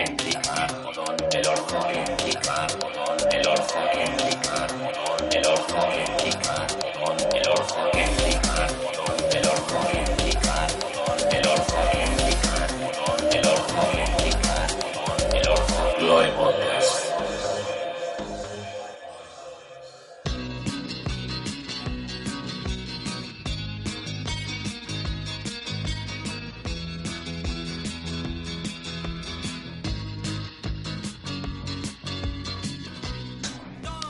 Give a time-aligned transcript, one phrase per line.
[0.00, 1.78] el orzo,
[3.30, 3.78] el orzo,
[5.30, 5.46] el
[7.48, 8.51] orzo,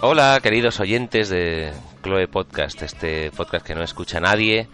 [0.04, 4.66] Hola, queridos oyentes de Chloe Podcast, este podcast que no escucha nadie.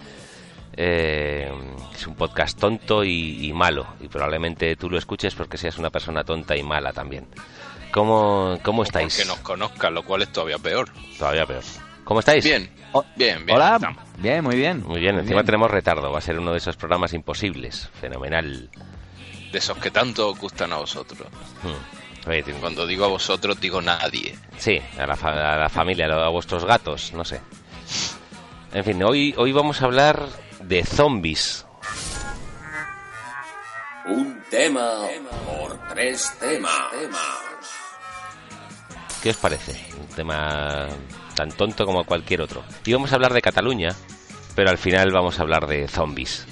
[0.74, 1.52] Eh,
[1.94, 6.24] es un podcast tonto y, malo, y probablemente tú lo escuches porque seas una persona
[6.24, 7.26] tonta y mala también.
[7.92, 9.18] ¿Cómo, cómo estáis?
[9.18, 10.88] Que nos conozcan, lo cual es todavía peor.
[11.18, 11.64] Todavía peor.
[12.04, 12.42] ¿Cómo estáis?
[12.42, 12.70] Bien,
[13.14, 13.54] bien, bien.
[13.54, 13.78] Hola,
[14.16, 14.82] bien, muy bien.
[14.82, 18.70] Muy bien, encima tenemos retardo, va a ser uno de esos programas imposibles, fenomenal.
[19.52, 21.28] De esos que tanto gustan a vosotros.
[21.62, 21.98] Hmm.
[22.60, 24.38] Cuando digo a vosotros, digo nadie.
[24.58, 27.40] Sí, a la, a la familia, a vuestros gatos, no sé.
[28.72, 30.28] En fin, hoy, hoy vamos a hablar
[30.60, 31.66] de zombies.
[34.06, 35.06] Un tema
[35.46, 36.72] por tres temas.
[39.22, 39.72] ¿Qué os parece?
[39.98, 40.86] Un tema
[41.34, 42.62] tan tonto como cualquier otro.
[42.84, 43.90] Y vamos a hablar de Cataluña,
[44.54, 46.46] pero al final vamos a hablar de zombies.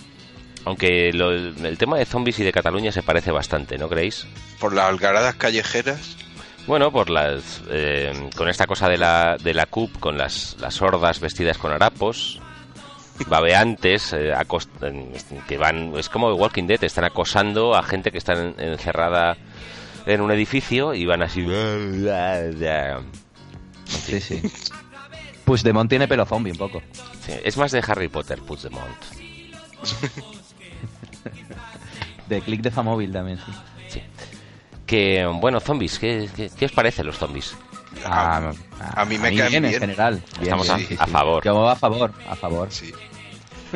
[0.67, 4.27] Aunque el tema de zombies y de Cataluña se parece bastante, ¿no creéis?
[4.59, 6.17] Por las algaradas callejeras.
[6.67, 10.83] Bueno, por las eh, con esta cosa de la, de la CUP, con las, las
[10.83, 12.41] hordas vestidas con harapos,
[13.29, 14.35] babeantes, eh,
[15.47, 19.37] que van, es como Walking Dead, están acosando a gente que está encerrada
[20.05, 21.47] en un edificio y van así.
[23.85, 24.43] Sí, sí.
[25.45, 26.83] Puigdemont tiene pelo zombie un poco.
[27.45, 28.97] es más de Harry Potter, Puigdemont.
[32.29, 33.39] de click de Famóvil también,
[33.89, 34.03] sí.
[34.87, 36.29] Que, bueno, zombies, ¿qué,
[36.63, 37.57] os parece los zombies?
[38.05, 38.53] A,
[39.09, 40.23] mí me caen bien, en general.
[40.41, 41.45] Estamos a, favor.
[41.45, 42.69] Yo a favor, a favor.
[42.71, 42.93] Sí.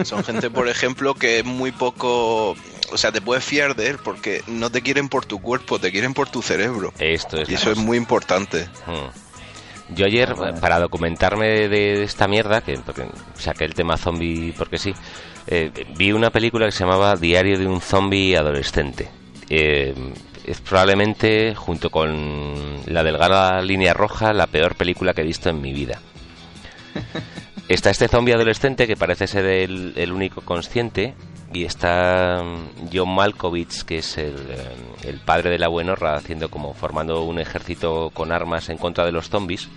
[0.05, 2.55] Son gente, por ejemplo, que es muy poco...
[2.93, 5.91] O sea, te puedes fiar de él porque no te quieren por tu cuerpo, te
[5.91, 6.93] quieren por tu cerebro.
[6.99, 8.69] Esto es y eso es muy importante.
[8.87, 9.95] Hmm.
[9.95, 12.79] Yo ayer, para documentarme de esta mierda, que
[13.35, 14.95] saqué el tema zombie porque sí,
[15.51, 19.09] eh, vi una película que se llamaba Diario de un zombie adolescente.
[19.49, 19.95] Eh,
[20.47, 25.61] es probablemente, junto con la delgada línea roja, la peor película que he visto en
[25.61, 26.01] mi vida.
[27.69, 31.15] Está este zombie adolescente que parece ser el, único consciente
[31.53, 34.75] y está mm, John Malkovich, que es el, eh,
[35.05, 39.13] el, padre de la buenorra, haciendo como formando un ejército con armas en contra de
[39.13, 39.69] los zombies.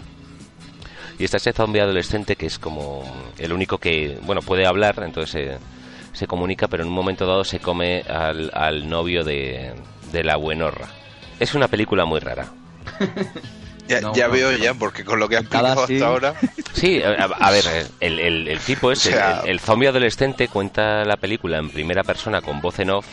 [1.23, 3.01] Y está ese zombie adolescente que es como
[3.38, 5.57] el único que, bueno, puede hablar, entonces
[6.11, 9.73] se, comunica, pero en un momento dado se come al, novio de,
[10.11, 10.89] la buenorra.
[11.39, 12.47] Es una película muy rara.
[13.88, 16.35] Ya, veo ya, porque con lo que has explicado hasta ahora.
[16.73, 17.63] Sí, a, ver,
[18.01, 19.09] el, el, tipo es.
[19.45, 23.05] el, zombie adolescente cuenta la película en primera persona con voz en off,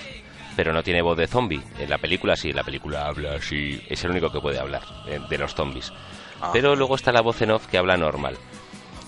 [0.56, 1.60] pero no tiene voz de zombie.
[1.78, 3.80] En la película sí, la película habla así.
[3.88, 5.92] Es el único que puede hablar eh, de los zombies.
[6.40, 6.50] Ah.
[6.52, 8.36] Pero luego está la voz en off que habla normal.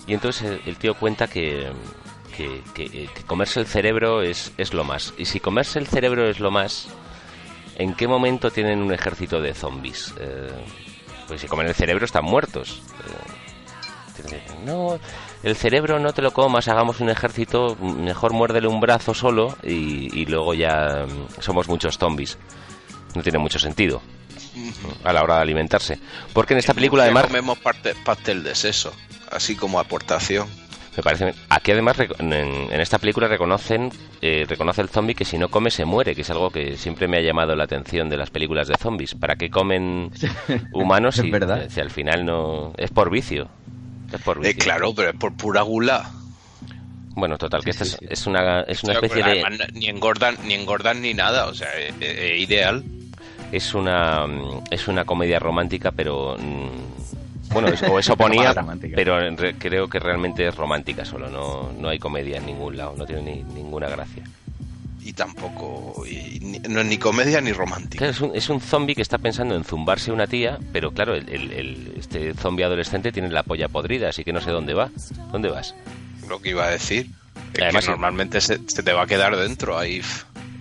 [0.07, 1.71] Y entonces el, tío cuenta que,
[2.37, 5.15] que, comerse el cerebro es, es lo más.
[5.17, 6.89] Y si comerse el cerebro es lo más,
[7.77, 10.13] ¿en qué momento tienen un ejército de zombies?
[10.19, 10.51] Eh,
[11.29, 12.83] pues si comen el cerebro están muertos.
[14.29, 14.99] Eh, no,
[15.43, 20.21] el cerebro no te lo comas, hagamos un ejército, mejor muérdele un brazo solo y,
[20.21, 22.39] y luego ya mm, somos muchos zombies.
[23.15, 24.03] No tiene mucho sentido
[25.05, 25.99] a la hora de alimentarse.
[26.33, 27.27] Porque en esta película además...
[27.27, 28.95] Comemos parte, pastel de seso,
[29.31, 30.49] así como aportación.
[30.97, 33.91] Me parece Aquí además en, esta película reconocen
[34.21, 37.09] eh, reconoce el zombie que si no come se muere, que es algo que siempre
[37.09, 39.15] me ha llamado la atención de las películas de zombies.
[39.15, 40.11] ¿Para qué comen
[40.73, 41.33] humanos si,
[41.71, 43.49] si, al final no es por vicio?
[44.13, 46.11] Es por eh, claro, pero es por pura gula.
[47.15, 49.45] Bueno, total, que esta es, una, es una especie de...
[49.73, 52.85] Ni engordan, ni engordan ni nada, o sea, es ideal
[53.53, 54.27] es una
[54.71, 58.55] es una comedia romántica, pero mm, bueno, o eso ponía,
[58.95, 59.19] pero
[59.59, 63.23] creo que realmente es romántica solo, no, no hay comedia en ningún lado, no tiene
[63.23, 64.25] ni, ninguna gracia.
[65.05, 66.05] Y tampoco,
[66.69, 68.07] no es ni comedia ni romántica.
[68.07, 71.93] es, un, es un zombie que está pensando en zumbarse una tía, pero claro, el,
[71.99, 74.91] este zombie adolescente tiene la polla podrida, así que no sé dónde va.
[75.33, 75.75] ¿Dónde vas?
[76.29, 77.11] Lo que iba a decir.
[77.61, 80.03] Además, normalmente se, se, te va a quedar dentro ahí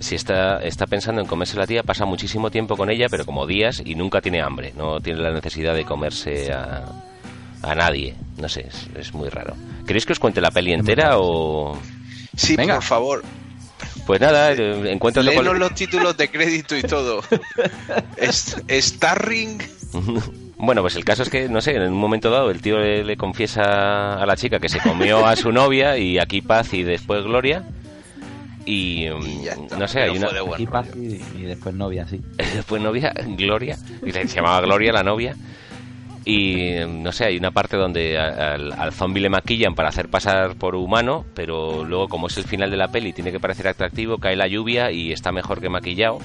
[0.01, 3.45] si está, está pensando en comerse la tía, pasa muchísimo tiempo con ella, pero como
[3.47, 6.83] días y nunca tiene hambre, no tiene la necesidad de comerse a,
[7.63, 8.15] a nadie.
[8.37, 8.67] No sé,
[8.97, 9.55] es, muy raro.
[9.85, 11.77] ¿Queréis que os cuente la peli entera o...?
[12.35, 13.23] Sí, por favor.
[14.05, 17.21] Pues nada, eh, encuentro Léenos los títulos de crédito y todo.
[18.17, 19.61] Es- Starring.
[20.63, 23.03] Bueno, pues el caso es que, no sé, en un momento dado el tío le,
[23.03, 26.83] le confiesa a la chica que se comió a su novia y aquí paz y
[26.83, 27.63] después gloria.
[28.65, 29.77] Y, Y ya está.
[29.77, 30.29] no sé, hay una...
[30.95, 32.21] y, y después novia, sí.
[32.37, 35.35] después novia, Gloria, y se llamaba Gloria la novia.
[36.23, 40.09] Y mm, no sé, hay una parte donde al, al zombie le maquillan para hacer
[40.09, 43.67] pasar por humano, pero luego, como es el final de la peli, tiene que parecer
[43.67, 46.19] atractivo, cae la lluvia y está mejor que maquillado.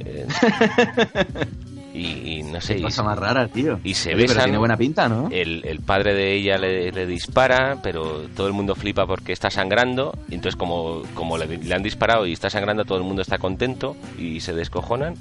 [0.00, 0.26] Eh,
[1.96, 3.80] y, y no sé, Qué y, cosa más rara, tío.
[3.82, 4.44] y se Oye, pero besan.
[4.44, 5.28] tiene buena pinta, ¿no?
[5.30, 9.50] el, el padre de ella le, le dispara, pero todo el mundo flipa porque está
[9.50, 10.12] sangrando.
[10.28, 13.38] Y entonces, como, como le, le han disparado y está sangrando, todo el mundo está
[13.38, 15.14] contento y se descojonan.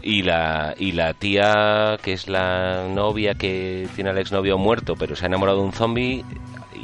[0.00, 5.16] Y la, y la tía, que es la novia que tiene al exnovio muerto, pero
[5.16, 6.24] se ha enamorado de un zombie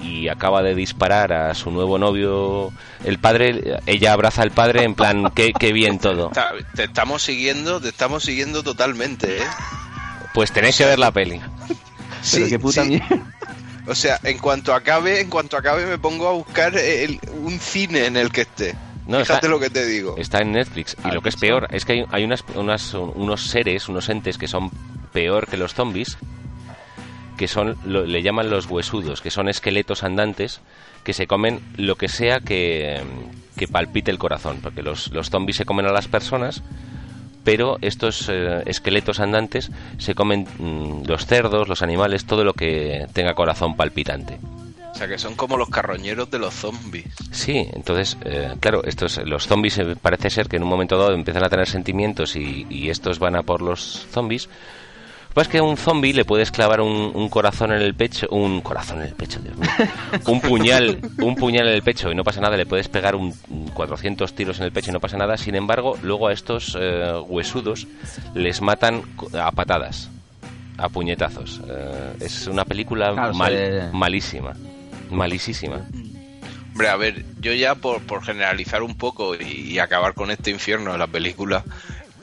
[0.04, 2.72] y acaba de disparar a su nuevo novio,
[3.04, 6.30] el padre, ella abraza al padre en plan, qué, qué bien todo.
[6.74, 9.46] Te estamos siguiendo, te estamos siguiendo totalmente, ¿eh?
[10.34, 11.40] Pues tenéis que ver la peli.
[12.32, 12.88] Pero qué puta sí.
[12.90, 13.08] mierda.
[13.86, 18.06] O sea, en cuanto acabe, en cuanto acabe me pongo a buscar el- un cine
[18.06, 18.74] en el que esté.
[19.06, 20.14] No, Fíjate está- lo que te digo.
[20.16, 20.96] Está en Netflix.
[21.04, 21.42] Y Ah, lo que es sí.
[21.42, 24.70] peor es que hay, hay unas, unas- unos seres, unos entes que son
[25.12, 26.16] peor que los zombies,
[27.36, 30.60] que son, lo- le llaman los huesudos, que son esqueletos andantes
[31.04, 33.00] que se comen lo que sea que,
[33.58, 34.60] que palpite el corazón.
[34.62, 36.62] Porque los, los zombies se comen a las personas,
[37.44, 43.06] pero estos eh, esqueletos andantes se comen mm, los cerdos, los animales, todo lo que
[43.12, 44.38] tenga corazón palpitante.
[44.92, 47.04] O sea, que son como los carroñeros de los zombies.
[47.32, 51.12] Sí, entonces, eh, claro, estos, los zombies eh, parece ser que en un momento dado
[51.12, 54.48] empiezan a tener sentimientos y, y estos van a por los zombies.
[55.34, 58.60] Pues que a un zombie le puedes clavar un, un corazón en el pecho, un
[58.60, 59.68] corazón en el pecho, Dios mío,
[60.28, 63.34] un puñal, un puñal en el pecho y no pasa nada, le puedes pegar un,
[63.50, 65.36] un 400 tiros en el pecho y no pasa nada.
[65.36, 67.88] Sin embargo, luego a estos eh, huesudos
[68.34, 69.02] les matan
[69.36, 70.08] a patadas,
[70.78, 71.60] a puñetazos.
[71.68, 74.52] Eh, es una película Claro, mal- se- malísima,
[75.10, 75.80] malísima.
[76.72, 80.50] Hombre, a ver, yo ya por, por generalizar un poco y, y acabar con este
[80.50, 81.62] infierno de la película,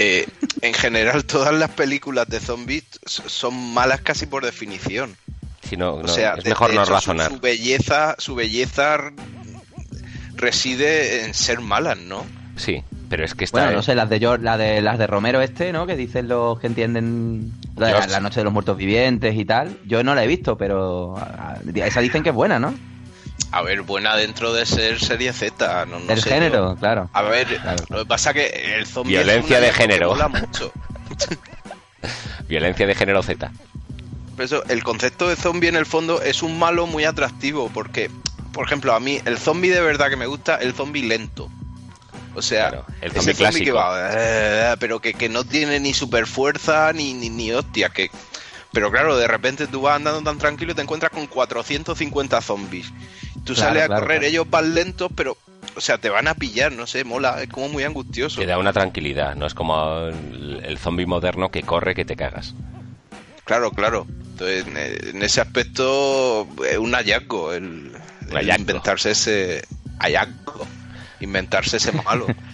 [0.02, 0.28] eh,
[0.62, 5.16] en general todas las películas de zombies son malas casi por definición.
[5.68, 7.32] Si no, O sea, es de- mejor de no hecho, razonar.
[7.32, 8.98] Su, belleza, su belleza
[10.36, 12.26] reside en ser malas, ¿no?
[12.56, 13.62] Sí, pero es que está.
[13.62, 15.86] Bueno, no sé, las de, George- la de las de Romero este, ¿no?
[15.88, 19.78] Que dicen los que entienden la, la- noche de los muertos vivientes y tal.
[19.86, 22.74] Yo no la he visto, pero a- a- esa dicen que es buena, ¿no?
[23.52, 26.80] A ver, buena dentro de ser serie Z, no, no sé género, yo.
[26.80, 27.10] claro.
[27.14, 27.84] A ver, Claro.
[27.90, 30.10] lo que pasa es que el zombie Violencia es una de género.
[30.12, 30.72] mola mucho.
[32.48, 33.52] Violencia de género Z.
[34.36, 38.10] Por eso, el concepto de zombie en el fondo es un malo muy atractivo porque,
[38.54, 41.50] por ejemplo, a mí el zombie de verdad que me gusta, el zombie lento.
[42.34, 43.76] O sea, Claro, el ese zombie zombie que clásico.
[43.76, 48.10] va, eh, pero que, que no tiene ni super fuerza ni, ni, ni hostia, que...
[48.72, 52.92] Pero claro, de repente tú vas andando tan tranquilo y te encuentras con 450 zombies.
[53.46, 54.32] Tú Claro, sales a claro, correr, claro.
[54.32, 55.38] ellos van lentos, pero...
[55.76, 58.42] O sea, te van a pillar, no sé, mola, es como muy angustioso.
[58.42, 62.16] Te da una tranquilidad, no es como el, el zombie moderno que corre que te
[62.18, 62.54] cagas.
[63.46, 64.06] Claro, claro.
[64.10, 64.66] Entonces,
[65.14, 67.92] en- ese aspecto es un hallazgo el,
[68.30, 68.62] el hallazgo.
[68.62, 69.62] inventarse ese
[70.00, 70.68] hallazgo,
[71.22, 72.28] inventarse ese malo.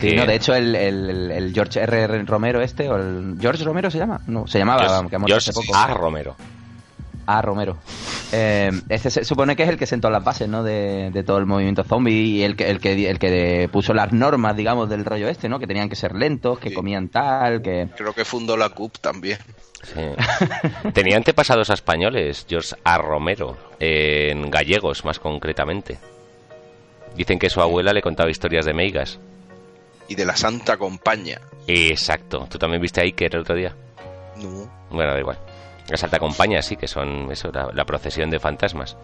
[0.00, 2.02] Sí, no, de hecho el, el- el George R.
[2.02, 2.22] R.
[2.24, 5.18] Romero este, o el George Romero se llama, no, se llamaba, George- vamos, que ha
[5.18, 5.76] muerto George hace poco.
[5.76, 5.86] A.
[5.94, 6.36] Romero.
[7.26, 7.76] Ah, Romero.
[8.32, 10.64] Eh, este se supone que es el que sentó las bases, ¿no?
[10.64, 14.12] De, de todo el movimiento zombie y el que, el que el que puso las
[14.12, 15.60] normas, digamos, del rollo este, ¿no?
[15.60, 16.74] Que tenían que ser lentos, que Sí.
[16.74, 19.38] comían tal, que Creo que fundó la CUP también.
[19.84, 20.00] Sí.
[20.92, 22.98] Tenía antepasados a españoles, George A.
[22.98, 25.98] Romero, en gallegos más concretamente.
[27.16, 29.20] Dicen que su abuela le contaba historias de meigas.
[30.10, 31.40] Y de la Santa Compañía.
[31.66, 32.46] Exacto.
[32.50, 33.74] ¿Tú también viste ahí que era el otro día?
[34.36, 34.68] No.
[34.90, 35.38] Bueno, da igual.
[35.88, 38.96] La Santa Compañía, sí, que son eso, la, la procesión de fantasmas.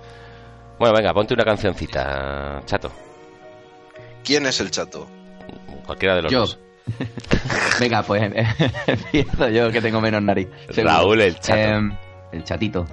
[0.78, 2.90] Bueno, venga, ponte una cancioncita, chato.
[4.25, 5.06] ¿Quién es el chato?
[5.86, 6.40] Cualquiera de los yo.
[6.40, 6.58] dos.
[7.80, 8.22] Venga, pues
[8.86, 10.48] empiezo yo que tengo menos nariz.
[10.70, 10.94] seguro.
[10.94, 11.58] Raúl, el chato.
[11.58, 11.96] Em,
[12.32, 12.84] el chatito.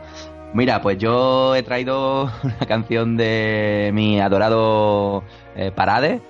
[0.53, 5.23] Mira, pues yo he traído una canción de mi adorado
[5.55, 6.21] eh, Parade.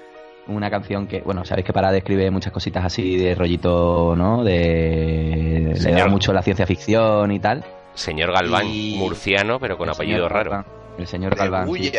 [0.48, 4.44] Una canción que, bueno, sabéis que Parade escribe muchas cositas así de rollito, ¿no?
[4.44, 5.74] De.
[5.82, 7.64] Le da mucho la ciencia ficción y tal.
[7.94, 10.52] Señor Galván, Y- murciano, pero con El apellido raro.
[10.52, 10.66] Galván,
[10.98, 11.70] El señor Galván.
[11.74, 11.92] sí.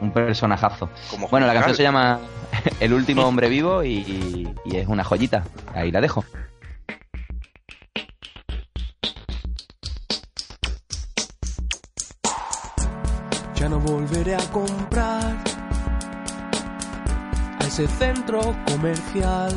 [0.00, 0.88] Un personajazo.
[1.10, 2.18] como Bueno, la canción se llama
[2.80, 5.44] El último hombre vivo y, y es una joyita.
[5.74, 6.24] Ahí la dejo.
[13.54, 15.41] ya no volveré a comprar
[17.72, 19.50] ese centro comercial.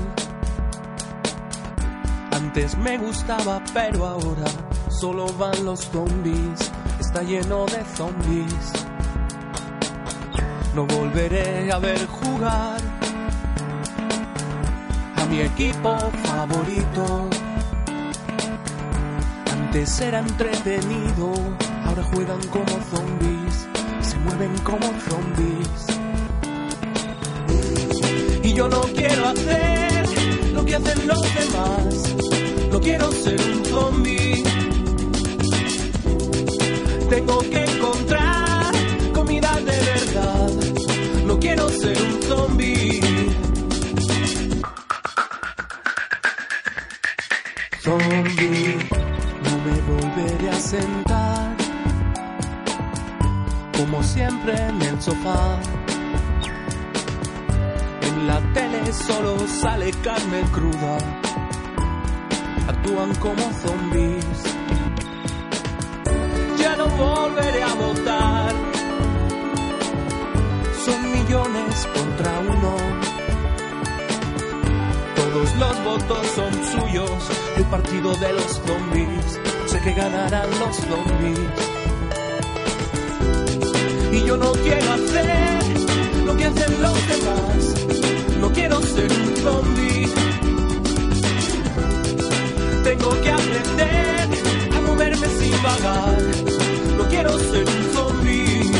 [2.31, 4.45] Antes me gustaba, pero ahora
[4.87, 6.71] solo van los zombies.
[6.97, 8.71] Está lleno de zombies.
[10.73, 12.79] No volveré a ver jugar
[15.17, 17.29] a mi equipo favorito.
[19.51, 21.33] Antes era entretenido,
[21.83, 23.67] ahora juegan como zombies,
[23.99, 25.94] se mueven como zombies.
[28.55, 30.05] Yo no quiero hacer
[30.53, 32.15] lo que hacen los demás,
[32.71, 34.43] no quiero ser un zombie.
[37.09, 38.71] Tengo que encontrar
[39.13, 40.51] comida de verdad,
[41.25, 43.01] no quiero ser un zombie.
[47.83, 48.77] Zombie,
[49.43, 51.57] no me volveré a sentar
[53.77, 55.59] como siempre en el sofá.
[58.55, 60.97] Tele solo sale carne cruda.
[62.69, 64.39] Actúan como zombies.
[66.57, 68.53] Ya no volveré a votar.
[70.85, 72.77] Son millones contra uno.
[75.17, 77.29] Todos los votos son suyos.
[77.57, 79.39] El partido de los zombies.
[79.65, 81.55] Sé que ganarán los zombies.
[84.13, 87.84] Y yo no quiero hacer lo que hacen los demás.
[88.41, 90.07] No quiero ser un zombie.
[92.83, 94.27] Tengo que aprender
[94.75, 96.17] a moverme sin vagar.
[96.97, 98.71] No quiero ser un zombie.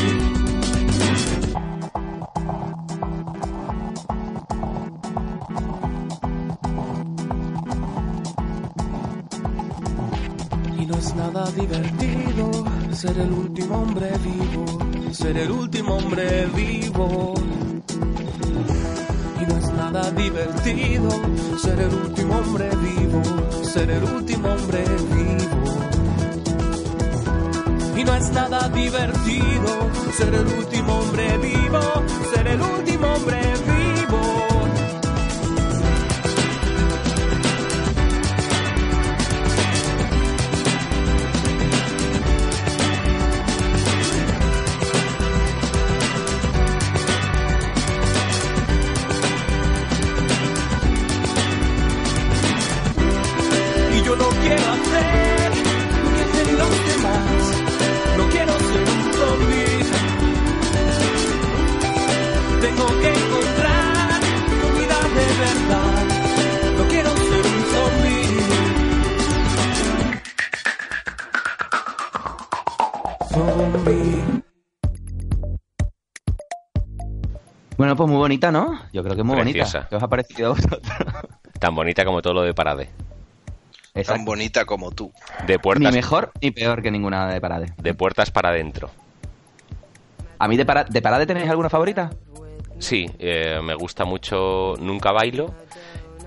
[10.80, 12.52] Y no es nada divertido
[12.96, 14.66] ser el último hombre vivo,
[15.12, 17.34] ser el último hombre vivo.
[20.46, 21.10] Divertido
[21.58, 23.22] ser el último hombre vivo,
[23.64, 25.80] ser el último hombre vivo.
[27.98, 31.80] Y no es nada divertido ser el último hombre vivo,
[78.26, 78.80] bonita, ¿no?
[78.92, 79.78] Yo creo que es muy Preciosa.
[79.80, 79.90] bonita.
[79.90, 80.82] ¿Qué os ha parecido a vosotros?
[81.60, 82.86] Tan bonita como todo lo de Parade.
[82.86, 84.24] Tan Exacto.
[84.26, 85.12] bonita como tú.
[85.46, 87.74] De Ni puertas, mejor ni peor que ninguna de Parade.
[87.78, 88.90] de puertas para adentro.
[90.40, 92.10] ¿A mí de, para, de Parade tenéis alguna favorita?
[92.80, 95.54] Sí, eh, me gusta mucho Nunca Bailo.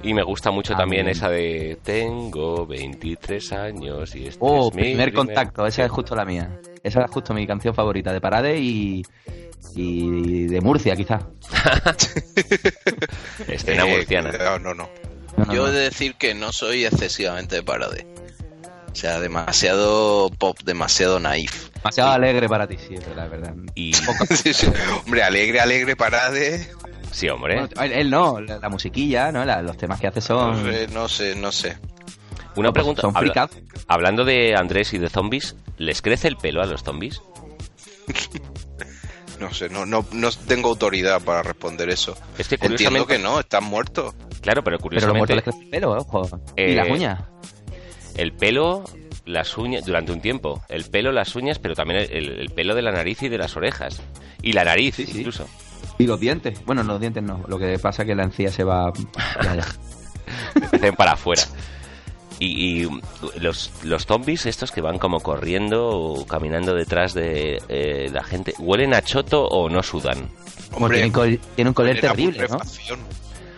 [0.01, 1.17] Y me gusta mucho Ah, también bien.
[1.17, 6.15] esa de Tengo 23 años y este Oh, es mi primer contacto, esa es justo
[6.15, 6.49] la mía.
[6.83, 9.03] Esa es justo mi canción favorita de Parade y,
[9.75, 11.21] y de Murcia, quizá.
[13.49, 14.31] Escena Eh, murciana.
[14.31, 14.89] cuidado, no, no.
[15.37, 15.69] No, no, Yo no.
[15.69, 18.07] he de decir que no soy excesivamente de parade.
[18.91, 21.69] O sea, demasiado pop, demasiado naif.
[21.77, 23.55] Demasiado alegre para ti, sí, es verdad, es verdad.
[23.75, 23.93] Y
[24.35, 24.67] Sí, sí.
[25.05, 26.69] Hombre, alegre, alegre, parade.
[27.13, 27.61] sí, hombre.
[27.61, 29.45] Bueno, él, él no, la, la musiquilla, ¿no?
[29.45, 30.65] La- los temas que hace son...
[30.65, 31.77] No sé, no sé, no sé.
[32.57, 33.03] Una pregunta.
[33.03, 33.49] son habla-
[33.87, 37.21] hablando de Andrés y de zombies, ¿les crece el pelo a los zombies?
[39.41, 42.17] No sé, no, no, no tengo autoridad para responder eso.
[42.39, 44.13] Es que Entiendo que no, están muertos.
[44.41, 46.29] Claro, pero Pero los muertos curiosamente les crece el pelo, ojo.
[46.57, 47.21] Eh, Y las uñas.
[48.17, 48.83] el pelo,
[49.27, 52.75] las uñas, durante un tiempo, el pelo, las uñas, pero también el, el- el pelo
[52.75, 54.03] de la nariz y de las orejas.
[54.43, 55.19] Y la nariz, Sí, sí.
[55.21, 55.47] incluso.
[55.99, 56.61] Y los dientes.
[56.65, 57.45] Bueno, los dientes no.
[57.47, 58.93] Lo que pasa es que la encía se va...
[60.73, 61.43] Hacen para afuera.
[62.41, 62.89] Y, y
[63.41, 68.55] los, los zombies, estos que van como corriendo o caminando detrás de eh, la gente,
[68.59, 70.29] ¿huelen a choto o no sudan?
[70.71, 72.59] Como tienen, col- tienen un color terrible, ¿no?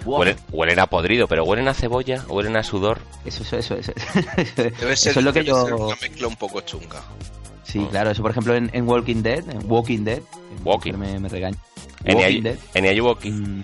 [0.07, 3.01] Huelen, huelen a podrido, pero huelen a cebolla, huelen a sudor.
[3.27, 3.93] Eso, eso, eso, eso.
[4.57, 5.77] Debe ser, eso es lo que debe yo...
[5.77, 7.03] una mezcla un poco chunga.
[7.65, 10.21] Sí, claro, eso por ejemplo en, en Walking Dead, en Walking Dead,
[10.65, 10.95] Walking.
[10.95, 11.59] Me, me regaña.
[12.05, 12.59] En Walking Dead.
[12.75, 13.31] Ayuwoki.
[13.31, 13.63] Mm.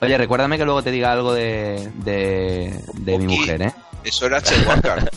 [0.00, 3.72] Oye, recuérdame que luego te diga algo de, de, de mi mujer, ¿eh?
[4.04, 4.96] Eso era Chewbacca.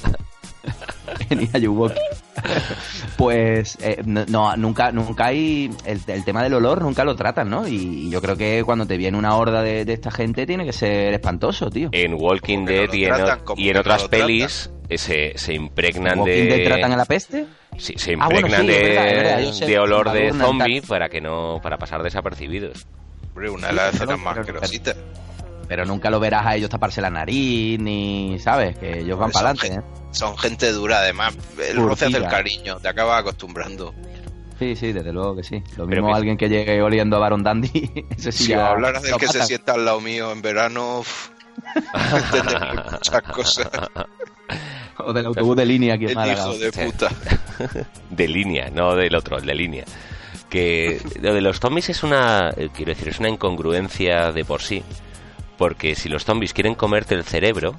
[1.30, 2.00] En Ayuwoki.
[3.18, 7.50] pues eh, no, no, nunca nunca hay el, el tema del olor nunca lo tratan,
[7.50, 7.68] ¿no?
[7.68, 10.74] Y, yo creo que cuando te viene una horda de, de esta gente tiene que
[10.74, 11.90] ser espantoso, tío.
[11.92, 16.20] En Walking Dead no y en, tratan, como y en otras pelis se, se impregnan
[16.20, 16.64] ¿Walking Dead de...
[16.66, 17.46] tratan a la peste?
[17.78, 21.22] Sí, se Ah, bueno, impregnan sí, de, verdad, verdad, de olor de zombie para que
[21.22, 22.86] no para pasar desapercibidos.
[23.30, 24.96] Hombre, una de las escenas más asquerositas.
[25.72, 28.78] Pero nunca lo verás a ellos taparse la nariz, ni, ¿sabes?
[28.78, 29.82] Que ellos van para adelante, ¿eh?
[30.12, 31.34] Son gente dura, además.
[31.58, 33.96] El roce hace el cariño, te acabas acostumbrando.
[34.60, 35.64] Sí, sí, desde luego que sí.
[35.78, 37.72] Lo Pero mismo que- alguien que llegue oliendo a Baron Dandy,
[38.18, 41.04] ese sí Si ya hablaras del que se sienta al lado mío en verano,
[42.92, 43.70] muchas cosas.
[45.04, 46.42] O del autobús de línea aquí en El Málaga.
[46.42, 47.08] hijo de puta.
[48.10, 49.86] de línea, no del otro, el de línea.
[50.50, 54.62] Que lo de los zombies es una, eh, quiero decir, es una incongruencia de por
[54.62, 54.84] sí.
[55.62, 57.76] Porque si los zombies quieren comerte el cerebro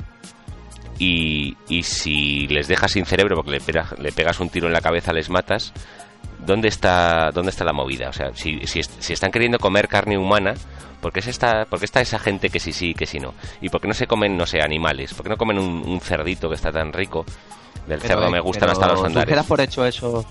[1.00, 4.72] y, y si les dejas sin cerebro porque le, pega- le pegas un tiro en
[4.72, 5.72] la cabeza, les matas,
[6.46, 8.08] ¿dónde está, dónde está la movida?
[8.08, 10.54] O sea, si, si, si están queriendo comer carne humana,
[11.00, 13.34] ¿por qué, se está, ¿por qué está esa gente que sí sí, que sí no?
[13.60, 15.12] ¿Y por qué no se comen, no sé, animales?
[15.14, 17.24] ¿Por qué no comen un, un cerdito que está tan rico?
[17.88, 19.28] Del Pero, cerdo me eh, gustan hasta los ¿Tú andares.
[19.28, 20.24] quedas por hecho eso?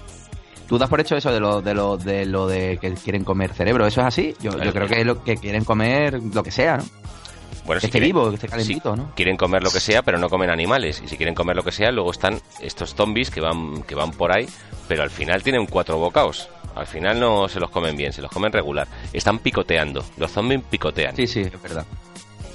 [0.70, 3.54] ¿Tú das por hecho eso de lo de lo de lo de que quieren comer
[3.54, 3.86] cerebro?
[3.86, 4.34] ¿Eso es así?
[4.40, 6.84] Yo, yo creo que es lo que quieren comer lo que sea, ¿no?
[7.66, 9.14] Bueno, Que esté quieren- vivo, que esté calentito, ¿no?
[9.16, 11.02] Quieren comer lo que sea, pero no comen animales.
[11.04, 14.12] Y si quieren comer lo que sea, luego están estos zombies que van, que van
[14.12, 14.48] por ahí,
[14.88, 16.50] pero al final tienen cuatro bocaos.
[16.76, 18.88] Al final no se los comen bien, se los comen regular.
[19.14, 20.04] Están picoteando.
[20.18, 21.16] Los zombies picotean.
[21.16, 21.86] Sí, sí, es verdad.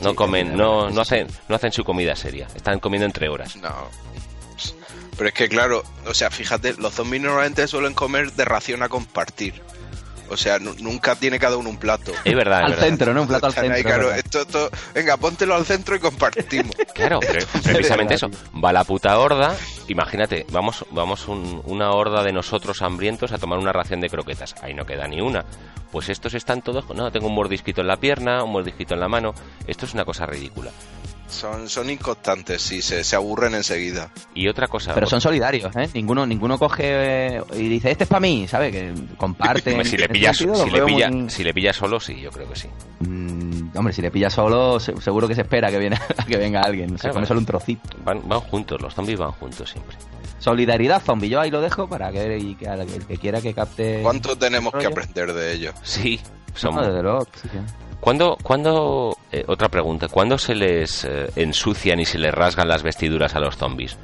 [0.00, 2.48] no sí, comen, verdad, no, no hacen, no hacen su comida seria.
[2.54, 3.54] Están comiendo entre horas.
[3.56, 3.70] No.
[5.16, 8.88] Pero es que, claro, o sea, fíjate, los zombies normalmente suelen comer de ración a
[8.90, 9.62] compartir.
[10.28, 12.12] O sea, nu- nunca tiene cada uno un plato.
[12.24, 12.84] Es verdad, es Al verdad.
[12.86, 13.22] centro, ¿no?
[13.22, 13.74] Un plato al centro.
[13.74, 16.74] ahí, claro, esto, esto- venga, póntelo al centro y compartimos.
[16.96, 18.28] Claro, pre- precisamente eso.
[18.64, 19.54] Va la puta horda.
[19.88, 24.54] Imagínate, vamos, vamos un- una horda de nosotros hambrientos a tomar una ración de croquetas.
[24.62, 25.44] Ahí no queda ni una.
[25.92, 26.88] Pues estos están todos.
[26.94, 29.34] No, tengo un mordisquito en la pierna, un mordisquito en la mano.
[29.66, 30.70] Esto es una cosa ridícula.
[31.28, 34.10] Son, son inconstantes, sí, se, se aburren enseguida.
[34.34, 34.94] Y otra cosa.
[34.94, 35.88] Pero son solidarios, ¿eh?
[35.92, 36.84] Ninguno, ninguno coge
[37.36, 38.72] eh, y dice, este es para mí, ¿sabes?
[38.72, 39.84] Que comparten.
[39.84, 42.48] Si le pillas, sentido, si le pilla, muy- si le pillas solo, sí, yo creo
[42.48, 42.68] que sí.
[43.00, 46.60] Mm, hombre, si le pillas solo, se- seguro que se espera que, viene, que venga
[46.62, 46.90] alguien.
[46.90, 47.26] Se Claro, come vale.
[47.28, 47.88] solo un trocito.
[48.04, 49.96] Van, van juntos, los zombies van juntos siempre.
[50.38, 54.00] Solidaridad zombie, yo ahí lo dejo para que, y que el que quiera que capte.
[54.02, 55.74] ¿Cuánto tenemos que aprender de ellos?
[55.82, 56.20] Sí,
[56.54, 56.74] son.
[56.76, 57.58] No, desde luego, sí, sí.
[58.00, 62.82] ¿Cuándo, cuándo- eh, otra pregunta, ¿cuándo se les eh, ensucian y se les rasgan las
[62.82, 63.96] vestiduras a los zombies?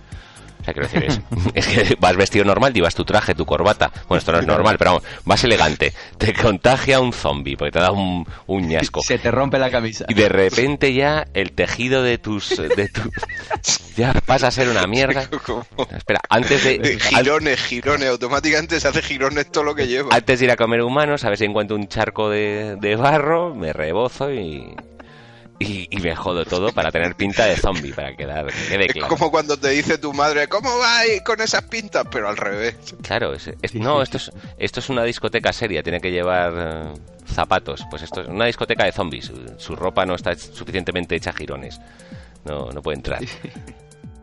[0.62, 1.20] O sea, quiero decir, es,
[1.54, 3.90] es que vas vestido normal, llevas tu traje, tu corbata.
[4.08, 5.92] Bueno, esto no es normal, pero vamos, vas elegante.
[6.18, 9.02] Te contagia un zombie porque te da un, un ñasco.
[9.02, 10.06] Se te rompe la camisa.
[10.08, 12.56] Y de repente ya el tejido de tus...
[12.56, 13.10] De tu,
[13.96, 15.28] ya pasa a ser una mierda.
[15.96, 16.98] Espera, antes de...
[17.00, 20.14] Girones, girones, automáticamente se hace girones todo lo que lleva.
[20.14, 23.54] Antes de ir a comer humanos, a ver si encuentro un charco de, de barro,
[23.54, 24.76] me rebozo y,
[25.62, 28.92] y, y me jodo todo para tener pinta de zombie, para quedar, que quede Es
[28.92, 29.08] claro.
[29.16, 32.04] como cuando te dice tu madre, ¿cómo va ahí con esas pintas?
[32.10, 32.76] Pero al revés.
[33.02, 37.00] Claro, es- es- no, esto es, esto es una discoteca seria, tiene que llevar eh,
[37.32, 37.84] zapatos.
[37.90, 41.80] Pues esto es una discoteca de zombies, su, su ropa no está suficientemente hecha girones.
[42.44, 43.20] No, no puede entrar.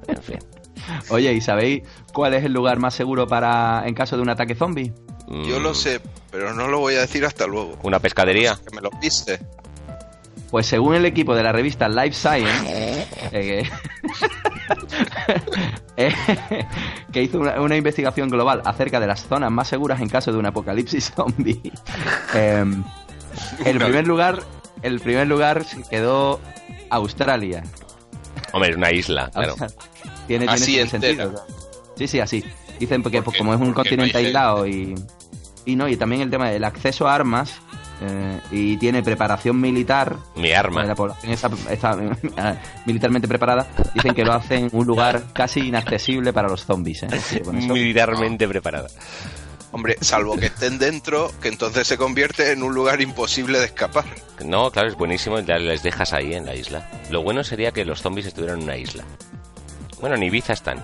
[0.08, 0.40] En fin.
[1.10, 4.56] Oye, ¿y sabéis cuál es el lugar más seguro para en caso de un ataque
[4.56, 4.92] zombie?
[5.28, 7.78] Yo Mm, lo sé, pero no lo voy a decir hasta luego.
[7.84, 8.58] Una pescadería.
[8.68, 9.40] Que me lo viste.
[10.52, 13.70] Pues según el equipo de la revista Life Science, eh,
[15.98, 16.66] eh,
[17.12, 20.40] que hizo una, una investigación global acerca de las zonas más seguras en caso de
[20.40, 21.62] un apocalipsis zombie,
[22.34, 22.66] eh,
[23.66, 24.40] el primer lugar,
[24.82, 26.40] el primer lugar quedó
[26.90, 27.64] Australia.
[28.52, 29.56] Hombre, es una isla, claro.
[30.28, 31.46] Tiene, tiene Así sentido.
[31.96, 32.44] Sí, sí, así.
[32.80, 33.40] Dicen porque ¿Por qué?
[33.40, 34.96] como es un Porque no continente aislado y,
[35.66, 37.60] y no y también el tema del acceso a armas
[38.02, 40.84] eh, y tiene preparación militar Mi arma.
[40.84, 46.32] la población está, está, eh, militarmente preparada, dicen que lo hacen un lugar casi inaccesible
[46.34, 47.04] para los zombies.
[47.04, 47.10] ¿eh?
[47.52, 48.88] Militarmente preparada.
[49.72, 54.06] Hombre, salvo que estén dentro, que entonces se convierte en un lugar imposible de escapar.
[54.44, 56.90] No, claro, es buenísimo, ya les dejas ahí en la isla.
[57.12, 59.04] Lo bueno sería que los zombies estuvieran en una isla.
[60.00, 60.84] Bueno, en Ibiza están,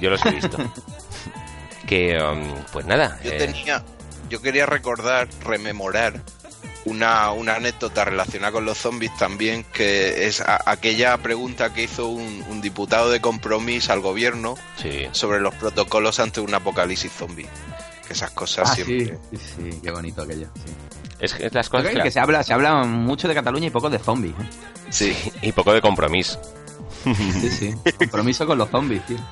[0.00, 0.58] yo los he visto.
[1.86, 3.18] que, um, pues nada.
[3.24, 3.82] Yo eh, tenía,
[4.28, 6.20] yo quería recordar, rememorar
[6.86, 12.08] una, una anécdota relacionada con los zombies también, que es a- aquella pregunta que hizo
[12.08, 17.46] un, un diputado de compromiso al gobierno Sí, sobre los protocolos ante un apocalipsis zombie.
[18.06, 19.18] Que esas cosas Ah, siempre.
[19.32, 19.36] sí,
[19.70, 20.48] sí, qué bonito aquello.
[20.54, 20.72] sí.
[21.18, 23.90] es que es las cosas que se habla, se habla mucho de Cataluña y poco
[23.90, 24.34] de zombies.
[24.40, 24.48] ¿eh?
[24.90, 25.16] Sí.
[25.42, 26.40] y poco de compromiso.
[27.04, 27.74] Sí, sí.
[27.98, 29.16] Compromiso con los zombies, tío.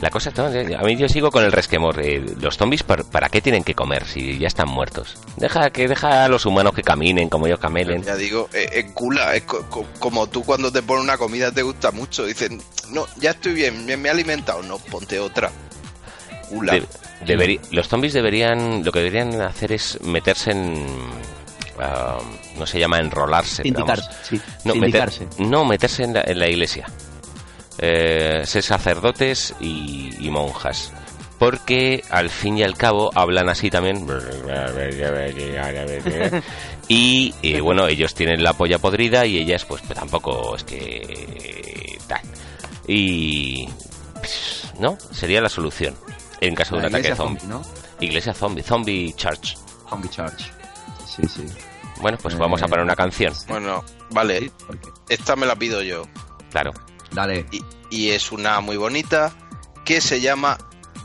[0.00, 2.00] La cosa, no, a mí yo sigo con el resquemor.
[2.00, 5.16] eh, los zombies, ¿para, para qué tienen que comer si ya están muertos?
[5.36, 8.02] Deja que deja a los humanos que caminen como ellos camelen.
[8.04, 11.50] Ya digo, eh, es cula, es co- co- como tú cuando te pones una comida
[11.50, 12.24] te gusta mucho.
[12.26, 14.62] Dicen, no, ya estoy bien, me, me he alimentado.
[14.62, 15.50] No, ponte otra.
[16.74, 16.86] De-
[17.26, 20.86] deberi- los zombies deberían, lo que deberían hacer es meterse en,
[21.80, 22.18] ah,
[22.56, 24.04] no se llama enrolarse, pero vamos.
[24.04, 24.40] Sindicarse, sí.
[24.64, 26.86] no, meter- no meterse en la, en la iglesia,
[27.80, 30.92] Eh, ser sacerdotes y, y monjas,
[31.38, 34.04] porque al fin y al cabo hablan así también
[36.88, 42.20] y eh, bueno ellos tienen la polla podrida y ellas pues tampoco es que tal
[42.86, 43.68] y
[44.80, 45.94] no sería la solución
[46.40, 47.42] en caso de un ataque zombie.
[47.46, 47.62] ¿no?
[48.00, 49.56] Iglesia zombie, zombie church.
[49.88, 50.50] Zombie Church.
[51.06, 51.44] Sí, sí.
[52.00, 54.50] Bueno, pues Eh, vamos a poner una canción, Bueno, vale,
[55.08, 56.02] esta me la pido yo.
[56.50, 56.72] claro.
[57.12, 57.46] Dale.
[57.50, 59.32] Y, y es una muy bonita
[59.84, 60.58] que se llama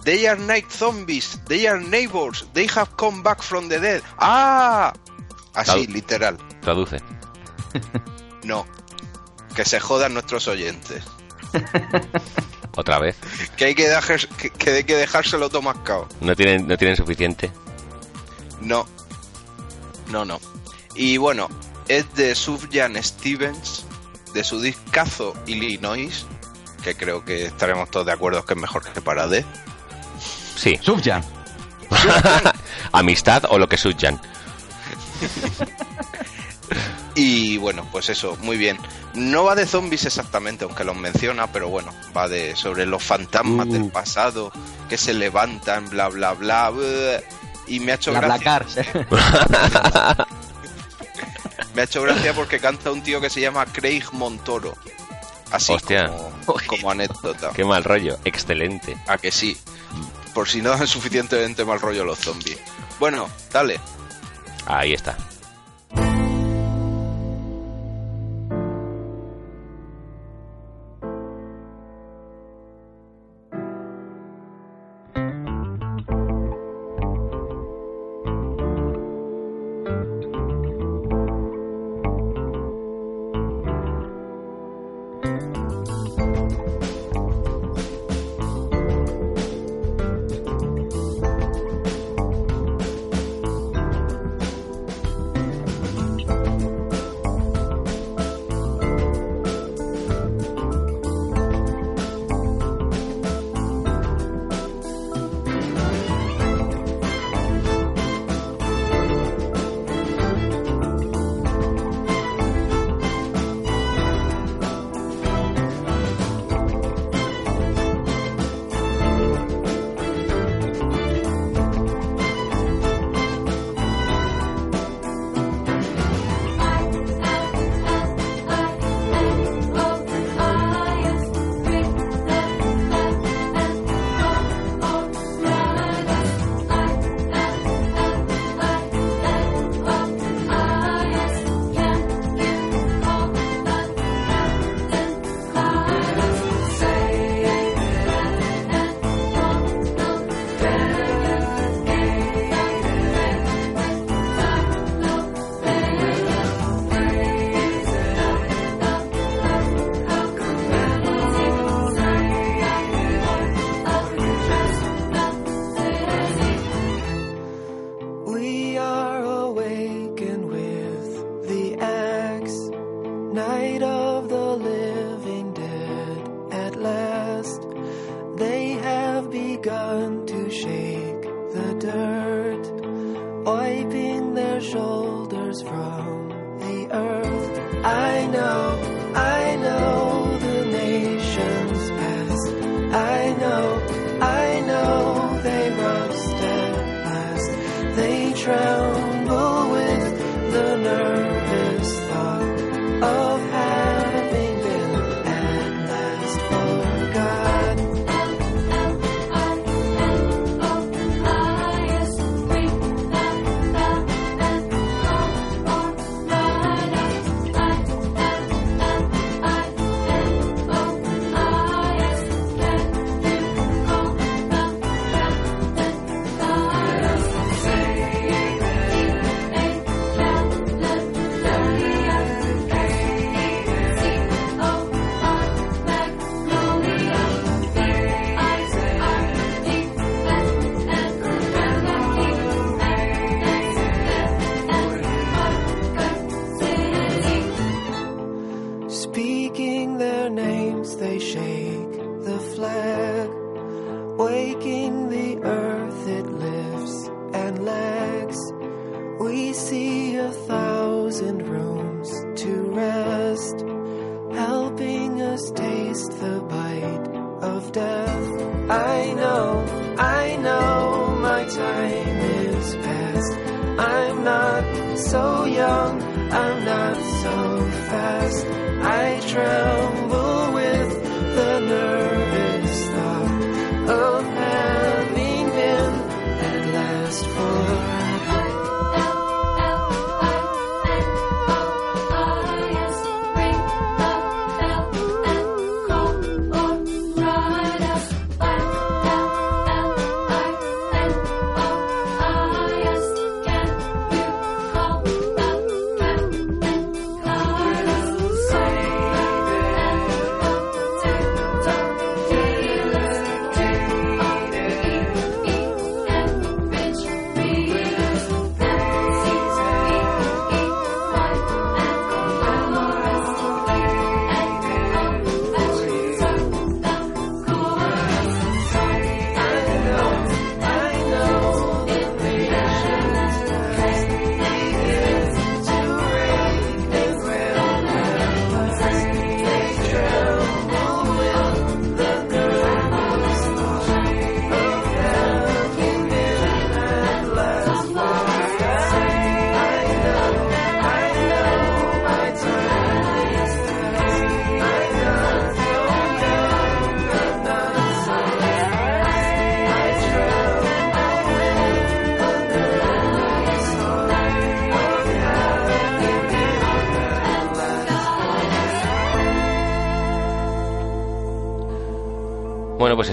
[0.04, 4.02] They are night zombies, they are neighbors, they have come back from the dead.
[4.18, 4.92] ¡Ah!
[5.54, 6.38] Así, Tradu- literal.
[6.62, 6.98] Traduce.
[8.44, 8.66] No.
[9.56, 11.02] Que se jodan nuestros oyentes.
[12.76, 13.16] Otra vez.
[13.56, 16.08] Que hay que, dejar, que, que hay que dejárselo todo mascado.
[16.20, 17.52] No tienen, no tienen suficiente.
[18.60, 18.86] No.
[20.12, 20.40] No, no.
[20.96, 21.48] Y bueno,
[21.88, 23.83] es de Sufjan Stevens,
[24.34, 26.26] de su discazo Illinois,
[26.84, 29.46] que creo que estaremos todos de acuerdo que es mejor que Parade.
[30.56, 30.78] Sí.
[30.82, 31.24] Subjan.
[32.92, 34.20] Amistad o lo que suyan.
[37.16, 38.78] Y bueno, pues eso, muy bien.
[39.14, 43.68] No va de zombies exactamente, aunque los menciona, pero bueno, va de sobre los fantasmas
[43.68, 43.74] Uh.
[43.74, 44.52] del pasado
[44.90, 46.72] que se levantan, bla bla bla.
[47.68, 48.86] Y me ha hecho La gracia.
[51.74, 54.76] Me ha hecho gracia porque canta un tío que se llama Craig Montoro.
[55.52, 56.08] Así Hostia.
[56.08, 57.52] como, como anécdota.
[57.54, 58.18] Qué mal rollo.
[58.26, 58.98] Excelente.
[59.08, 59.58] A que sí.
[60.34, 62.58] Por si no dan suficientemente mal rollo los zombies.
[63.00, 63.80] Bueno, dale.
[64.66, 65.16] Ahí está.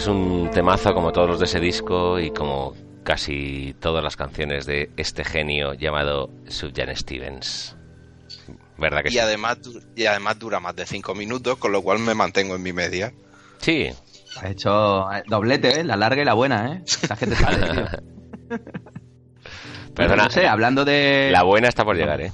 [0.01, 4.65] Es un temazo como todos los de ese disco y como casi todas las canciones
[4.65, 7.77] de este genio llamado Sufjan Stevens.
[8.79, 9.19] ¿Verdad que Y sí?
[9.19, 9.59] además,
[9.95, 13.13] y además dura más de 5 minutos, con lo cual me mantengo en mi media.
[13.59, 13.91] Sí,
[14.39, 15.85] Has hecho eh, doblete, ¿eh?
[15.85, 16.83] La larga y la buena, ¿eh?
[17.07, 18.59] La gente sabe, tío.
[19.95, 20.25] perdona.
[20.25, 21.29] No sé, hablando de...
[21.31, 22.33] La buena está por llegar, ¿eh?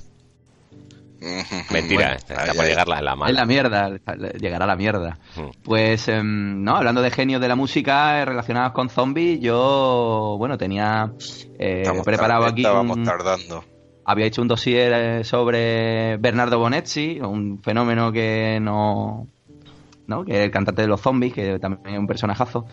[1.73, 3.33] Mentira, Bueno, está, ahí, por llegar la, la Es mala.
[3.41, 3.91] la mierda,
[4.39, 5.19] llegará la mierda.
[5.37, 5.41] Mm.
[5.63, 10.57] Pues, em, no, hablando de genios de la música eh, relacionados con zombies, yo, bueno,
[10.59, 11.13] tenía
[11.59, 13.65] eh, Estamos preparado aquí Estábamos un, tardando.
[14.05, 19.27] había hecho un dossier eh, sobre Bernardo Bonetti, un fenómeno que no,
[20.07, 22.67] no, que es el cantante de los zombies, que también es un personajazo.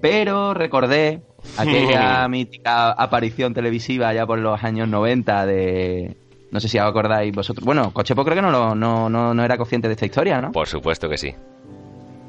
[0.00, 1.22] Pero recordé
[1.58, 6.16] aquella mítica aparición televisiva ya por los años 90 de
[6.50, 7.64] no sé si os acordáis vosotros.
[7.64, 10.52] Bueno, Cochepo creo que no, lo- no, no, no era consciente de esta historia, ¿no?
[10.52, 11.34] Por supuesto que sí.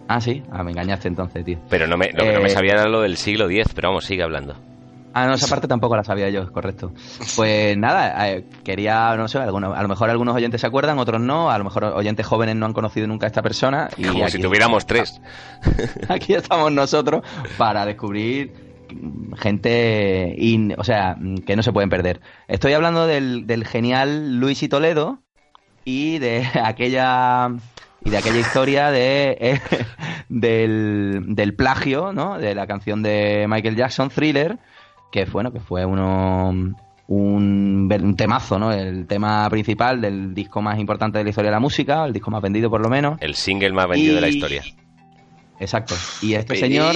[0.08, 0.44] Ah, sí.
[0.52, 1.58] Ah, me engañaste entonces, tío.
[1.70, 3.90] Pero no me, lo que no me Eh, sabía era lo del siglo X, pero
[3.90, 4.56] vamos, sigue hablando.
[5.14, 6.94] Ah, no, esa parte tampoco la sabía yo, correcto.
[7.36, 11.20] Pues nada, eh, quería, no sé, algunos, a lo mejor algunos oyentes se acuerdan, otros
[11.20, 13.90] no, a lo mejor oyentes jóvenes no han conocido nunca a esta persona.
[13.98, 15.22] Y Como aquí- si tuviéramos tres.
[16.08, 17.24] Aquí estamos nosotros
[17.58, 18.71] para descubrir
[19.38, 22.22] gente, in- o sea, que no se pueden perder.
[22.48, 25.20] Estoy hablando del, del genial Luis y Toledo
[25.86, 27.50] y de aquella
[28.04, 29.62] y de aquella historia de eh,
[30.30, 32.38] del, del plagio, ¿no?
[32.38, 34.58] De la canción de Michael Jackson, Thriller,
[35.12, 36.50] que bueno, que fue uno
[37.08, 38.72] un, un temazo, ¿no?
[38.72, 42.32] El tema principal del disco más importante de la historia de la música, el disco
[42.32, 43.18] más vendido por lo menos.
[43.22, 44.64] El single más vendido de la historia.
[45.60, 45.94] Exacto.
[46.24, 46.96] Y este señor.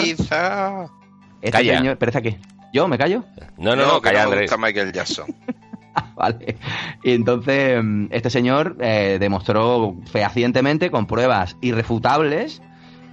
[1.41, 1.77] Este Calla.
[1.77, 2.37] señor, ¿parece que
[2.73, 3.23] yo me callo?
[3.57, 4.41] No, no, no, calla, me Andrés.
[4.51, 5.35] gusta Michael Jackson.
[6.15, 6.57] Vale.
[7.03, 12.61] Y entonces mm, este señor eh, demostró fehacientemente, con pruebas irrefutables,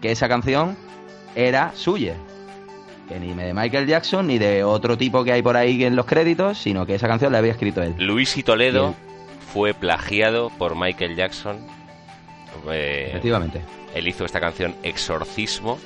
[0.00, 0.76] que esa canción
[1.36, 2.14] era suya.
[3.08, 6.06] Que ni de Michael Jackson ni de otro tipo que hay por ahí en los
[6.06, 7.94] créditos, sino que esa canción la había escrito él.
[7.98, 8.94] Luis y Toledo
[9.52, 11.58] fue plagiado por Michael Jackson.
[12.70, 13.60] Eh, Efectivamente.
[13.94, 15.78] él hizo esta canción Exorcismo.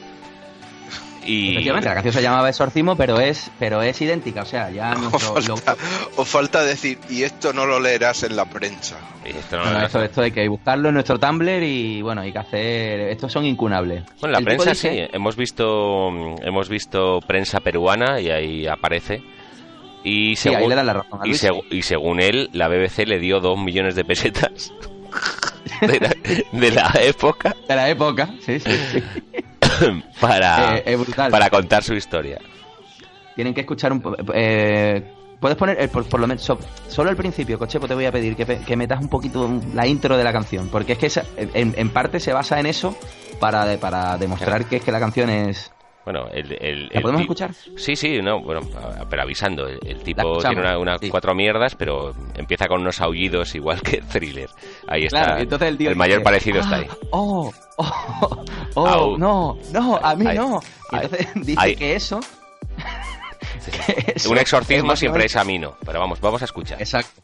[1.27, 4.43] Y Efectivamente, la canción se llamaba Exorcismo, pero es, pero es idéntica.
[4.43, 5.77] O sea, ya Os nuestro, lo- falta,
[6.17, 8.97] os falta decir, y esto no lo leerás en la prensa.
[9.25, 12.21] y esto no Bueno, lo- esto, esto hay que buscarlo en nuestro Tumblr y bueno,
[12.23, 13.01] hay que hacer.
[13.01, 14.05] Estos son incunables.
[14.21, 16.09] Bueno, la prensa dice- sí, hemos visto
[16.43, 19.23] hemos visto prensa peruana y ahí aparece.
[20.05, 22.69] Y Sí, ahí según, le dan la razón a y, segu- y según él, la
[22.69, 24.73] BBC le dio dos millones de pesetas
[25.81, 26.15] de la,
[26.53, 28.71] de la época De la época, sí, sí.
[28.93, 29.03] sí.
[30.21, 31.31] para, Eh, brutal.
[31.31, 32.39] para contar su historia.
[33.35, 36.59] Tienen que escuchar un po- eh, Puedes poner, el- por, por lo menos, so-
[36.89, 40.17] solo al principio, Cochepo, te voy a pedir que, que metas un poquito la intro
[40.17, 42.97] de la canción, porque es que esa- en, en parte se basa en eso
[43.39, 45.71] para, de- para demostrar que es que la canción es...
[46.07, 47.51] Bueno, el, el, ¿La el podemos escuchar?
[47.77, 48.61] Sí, sí, no, bueno,
[49.11, 49.67] pero avisando.
[49.67, 51.11] El, el tipo tiene una, una- sí.
[51.11, 54.49] cuatro mierdas, pero empieza con unos aullidos igual que thriller.
[54.87, 55.25] Ahí está.
[55.25, 56.87] Claro, y entonces el tío mayor dice, parecido está "Ah, ahí.
[57.11, 59.19] Oh, oh, oh, Au.
[59.19, 60.61] no, no, a mí Ay, no.
[60.93, 61.75] Y ay, entonces dice ay.
[61.77, 62.21] que eso...
[64.31, 65.77] Un exorcismo es siempre es amino.
[65.85, 66.81] Pero vamos, vamos a escuchar.
[66.81, 67.21] Exacto.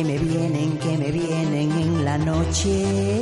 [0.00, 3.20] Que me vienen, que me vienen en la noche.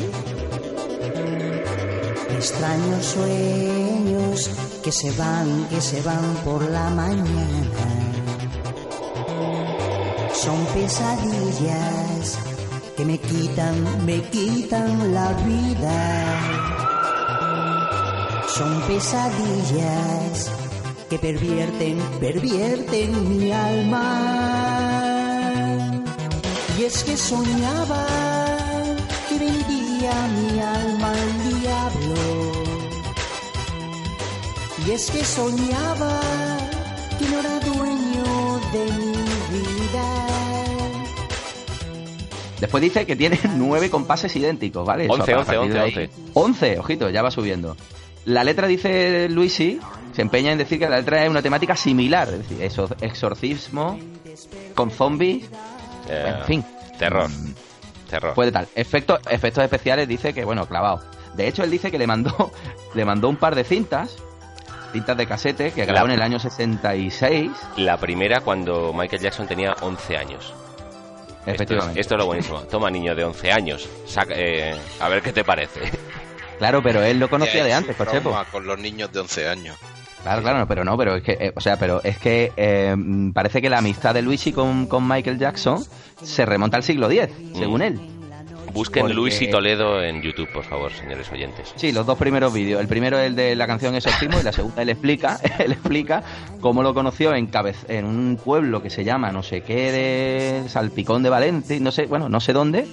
[2.37, 4.51] Extraños sueños
[4.85, 7.89] que se van, que se van por la mañana.
[10.33, 12.39] Son pesadillas
[12.97, 15.99] que me quitan, me quitan la vida.
[18.57, 20.49] Son pesadillas
[21.11, 24.68] que pervierten, pervierten mi alma.
[26.89, 28.07] Y es que soñaba
[29.29, 32.15] que vendía mi alma al diablo.
[34.87, 36.19] Y es que soñaba
[37.19, 39.13] que no era dueño de mi
[39.53, 40.27] vida.
[42.59, 45.05] Después dice que tiene nueve compases idénticos, ¿vale?
[45.05, 47.77] Eso, Once, a once, partir de once, ahí- Once, ojito, ya va subiendo.
[48.25, 49.79] La letra dice Luisi,
[50.15, 52.63] se empeña en decir que la letra es una temática similar, es decir,
[53.03, 53.99] exorcismo
[54.75, 55.45] con zombies,
[56.11, 56.65] Eh, en fin.
[56.99, 57.29] Terror.
[58.11, 58.35] Terror.
[58.35, 58.67] Puede tal.
[58.75, 61.03] Efectos, efectos especiales dice que, bueno, clavado.
[61.35, 62.53] De hecho, él dice que le mandó,
[62.95, 64.17] le mandó un par de cintas,
[64.93, 67.51] cintas de casete, que grabó en el año 66.
[67.77, 70.55] La primera cuando Michael Jackson tenía 11 años.
[71.41, 72.01] Esto es, Efectivamente.
[72.01, 72.61] esto es lo buenísimo.
[72.63, 73.89] Toma, niño de 11 años.
[74.07, 75.81] saca- eh, a ver qué te parece.
[76.59, 78.37] Claro, pero él lo conocía de es antes, Cochepo.
[78.51, 79.77] con los niños de 11 años.
[80.23, 82.95] Claro, claro, no, pero no, pero es que, eh, o sea, pero es que eh,
[83.33, 85.83] parece que la amistad de Luigi con, con Michael Jackson
[86.23, 87.83] se remonta al siglo X, según Mm.
[87.83, 88.01] él.
[88.75, 91.73] Busquen Porque- Luis y Toledo en YouTube, por favor, señores oyentes.
[91.77, 92.81] Sí, los dos primeros vídeos.
[92.83, 96.23] El primero es el de la canción Exorcismo y la segunda él explica, él explica
[96.61, 99.91] cómo lo conoció en Cabez- en un pueblo que se llama no sé qué
[100.63, 102.87] de Salpicón de Valente, no sé, bueno, no sé dónde,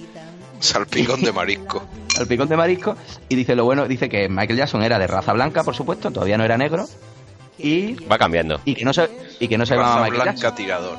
[0.60, 1.84] Salpicón de marisco.
[2.08, 2.96] Salpicón de Marisco
[3.28, 6.38] y dice lo bueno, dice que Michael Jackson era de raza blanca, por supuesto, todavía
[6.38, 6.86] no era negro
[7.58, 8.60] y Va cambiando.
[8.64, 9.08] y que no se
[9.40, 10.96] y que no se llamaba Raza blanca tirador.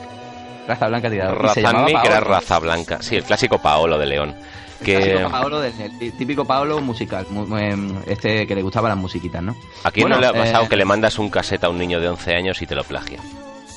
[0.68, 1.42] raza blanca tirador.
[1.42, 2.20] Raza negra, Paolo.
[2.22, 2.98] raza blanca.
[3.02, 4.36] Sí, el clásico Paolo de León.
[4.84, 8.98] Que Típico Paolo del- el típico Paolo musical, mu- em, este que le gustaban las
[8.98, 9.56] musiquitas, ¿no?
[9.84, 11.80] a quién Bueno, no le ha pasado eh, que le mandas un cassette a un
[11.80, 13.20] niño de 11 años y te lo plagia.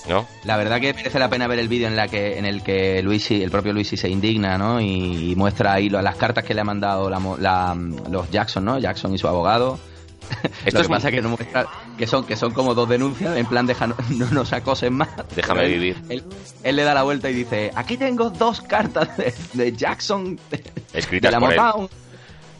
[0.08, 0.26] ¿No?
[0.44, 3.00] La verdad que merece la pena ver el vídeo en la que en el que
[3.02, 4.80] Luisi, el propio Luisi se indigna, ¿no?
[4.80, 7.76] Y, y muestra ahí lo- las cartas que le ha mandado la mo- la-
[8.10, 8.78] los Jackson, ¿no?
[8.78, 9.78] Jackson y su abogado.
[10.64, 11.66] Esto lo es que pasa que no muestra
[11.98, 15.08] que son que son como dos denuncias en plan deja no, no nos acosen más.
[15.34, 15.96] Déjame él- vivir.
[16.08, 16.24] Él,
[16.62, 20.62] él le da la vuelta y dice aquí tengo dos cartas de, de Jackson de,
[20.92, 21.58] Escritas de la por él.
[21.60, 21.88] Motown".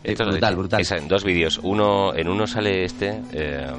[0.03, 0.81] Esto es brutal, brutal.
[0.81, 1.61] es en dos vídeos.
[1.63, 3.71] Uno, en uno sale este eh,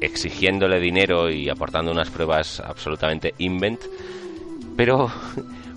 [0.00, 3.80] exigiéndole dinero y aportando unas pruebas absolutamente invent,
[4.76, 5.10] pero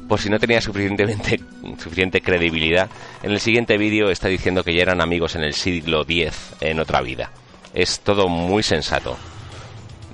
[0.08, 1.40] por si no tenía suficientemente
[1.78, 2.90] suficiente credibilidad,
[3.24, 6.80] en el siguiente vídeo está diciendo que ya eran amigos en el siglo X en
[6.80, 7.32] otra vida.
[7.74, 9.18] Es todo muy sensato.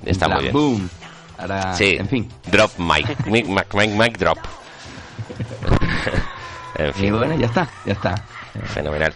[0.05, 0.53] Está muy bien.
[0.53, 0.89] boom.
[1.37, 2.29] Ahora, Sí, en fin.
[2.51, 4.37] drop mic, mic, mic, mic, mic drop.
[6.75, 7.17] en Y fin.
[7.17, 8.15] bueno, ya está, ya está.
[8.65, 9.13] Fenomenal.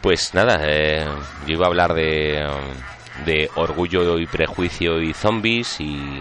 [0.00, 1.04] Pues nada, eh,
[1.46, 6.20] yo iba a hablar de, um, de orgullo y prejuicio y zombies y,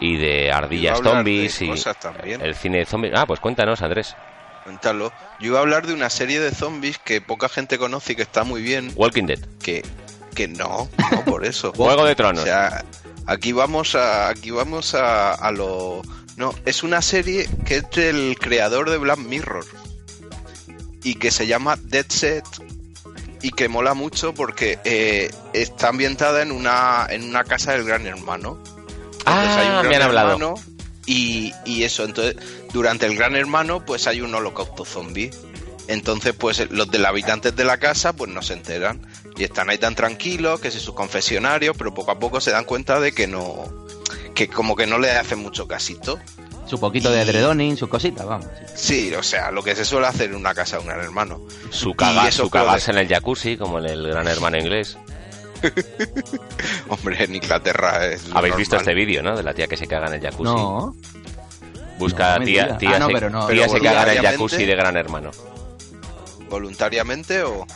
[0.00, 3.14] y de ardillas zombies y el cine de zombies.
[3.16, 4.16] Ah, pues cuéntanos, Andrés.
[4.64, 5.12] Cuéntalo.
[5.40, 8.22] Yo iba a hablar de una serie de zombies que poca gente conoce y que
[8.22, 8.92] está muy bien.
[8.96, 9.38] Walking Dead.
[9.62, 9.82] Que,
[10.34, 11.72] que no, no por eso.
[11.76, 12.42] Juego de Tronos.
[12.42, 12.84] O sea,
[13.26, 16.02] aquí vamos a, aquí vamos a, a lo.
[16.36, 19.64] No, es una serie que es del creador de Black Mirror
[21.02, 22.44] y que se llama Dead Set
[23.42, 28.06] y que mola mucho porque eh, está ambientada en una en una casa del Gran
[28.06, 28.62] Hermano.
[29.28, 30.32] Entonces hay un Ah, Gran me han hablado.
[30.32, 30.54] Hermano
[31.06, 32.36] y, y eso, entonces
[32.72, 35.30] durante el Gran Hermano pues hay un holocausto zombie
[35.86, 39.00] Entonces, pues los de los habitantes de la casa, pues no se enteran.
[39.38, 42.64] Y están ahí tan tranquilos, que si sus confesionarios, pero poco a poco se dan
[42.64, 43.86] cuenta de que no,
[44.34, 46.18] que como que no le hacen mucho casito.
[46.66, 48.46] Su poquito de edredoning, sus cositas, vamos.
[48.76, 49.08] sí.
[49.08, 51.40] Sí, o sea, lo que se suele hacer en una casa de un gran hermano.
[51.70, 54.98] Su, caga, su puede- cagarse en el jacuzzi, como en el gran hermano inglés.
[56.88, 58.28] Hombre, en Inglaterra es.
[58.28, 59.36] lo Habéis visto este vídeo, ¿no?
[59.36, 60.54] De la tía que se caga en el jacuzzi.
[60.54, 60.94] No.
[61.98, 63.46] Busca No, tía, tía, Ah, no, se, pero no.
[63.48, 65.30] tía Pero se caga en el jacuzzi de gran hermano.
[66.48, 67.66] ¿Voluntariamente o.?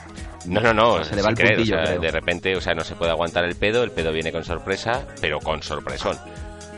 [0.46, 2.00] No, no, no, Se le va sin el querer, puntillo, o sea, creo.
[2.00, 5.06] de repente, o sea, no se puede aguantar el pedo, el pedo viene con sorpresa,
[5.20, 6.16] pero con sorpresón.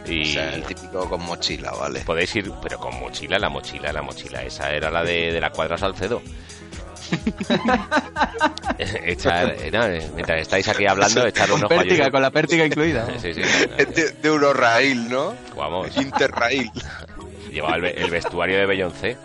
[0.07, 2.00] O Y sea, el típico con mochila, ¿vale?
[2.00, 5.48] podéis ir, pero con mochila, la mochila, la mochila, esa era la de, de la
[5.50, 6.20] cuadra Salcedo.
[8.78, 12.30] Echar, eh, no, eh, mientras estáis aquí hablando, echar un Con ojo pértiga, con la
[12.30, 13.07] pértiga incluida.
[13.20, 15.34] Sí, sí, de, de Eurorail, ¿no?
[15.57, 16.70] vamos, Interrail.
[17.50, 19.16] llevaba el, el vestuario de Beyoncé.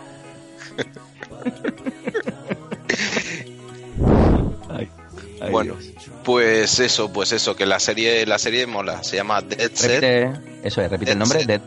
[4.68, 4.88] Ay,
[5.40, 5.94] ay, Bueno, Dios.
[6.24, 9.02] pues eso, pues eso, que la serie, la serie mola.
[9.02, 10.32] Se llama Dead Set, Repite,
[10.66, 11.38] eso es, repite el Dead nombre.
[11.40, 11.48] Set.
[11.48, 11.60] Dead,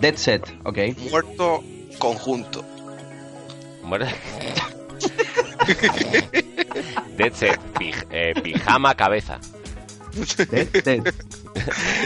[0.00, 0.78] Dead Set, ok.
[1.10, 1.62] muerto
[1.98, 2.64] conjunto.
[3.82, 4.06] Bueno.
[7.16, 9.38] Dead set, pij- eh, pijama cabeza.
[10.84, 11.12] Dead.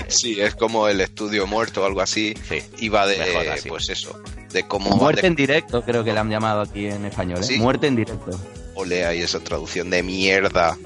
[0.08, 2.34] Sí, es como el estudio muerto o algo así.
[2.48, 3.68] Sí, Y va de, mejor así.
[3.68, 7.04] pues eso, de cómo Muerte de en directo, creo que la han llamado aquí en
[7.04, 7.40] español.
[7.40, 7.44] ¿eh?
[7.44, 7.58] Sí.
[7.58, 8.30] Muerte en directo.
[8.74, 10.76] olea y esa traducción de mierda.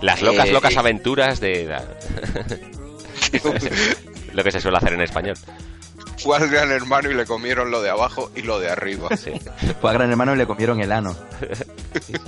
[0.00, 0.78] Las locas, Eh, locas eh.
[0.78, 1.74] aventuras de...
[4.32, 5.36] Lo que se suele hacer en español.
[6.24, 9.14] Fue al gran hermano y le comieron lo de abajo y lo de arriba.
[9.16, 9.30] Sí,
[9.80, 11.14] Fue a Gran Hermano y le comieron el ano.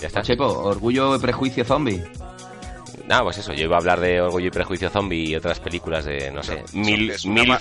[0.00, 0.22] ya está.
[0.22, 2.02] Checo, orgullo y prejuicio zombie.
[3.06, 6.04] Nada, pues eso, yo iba a hablar de Orgullo y Prejuicio Zombie y otras películas
[6.04, 7.58] de, no sé, mil, es una,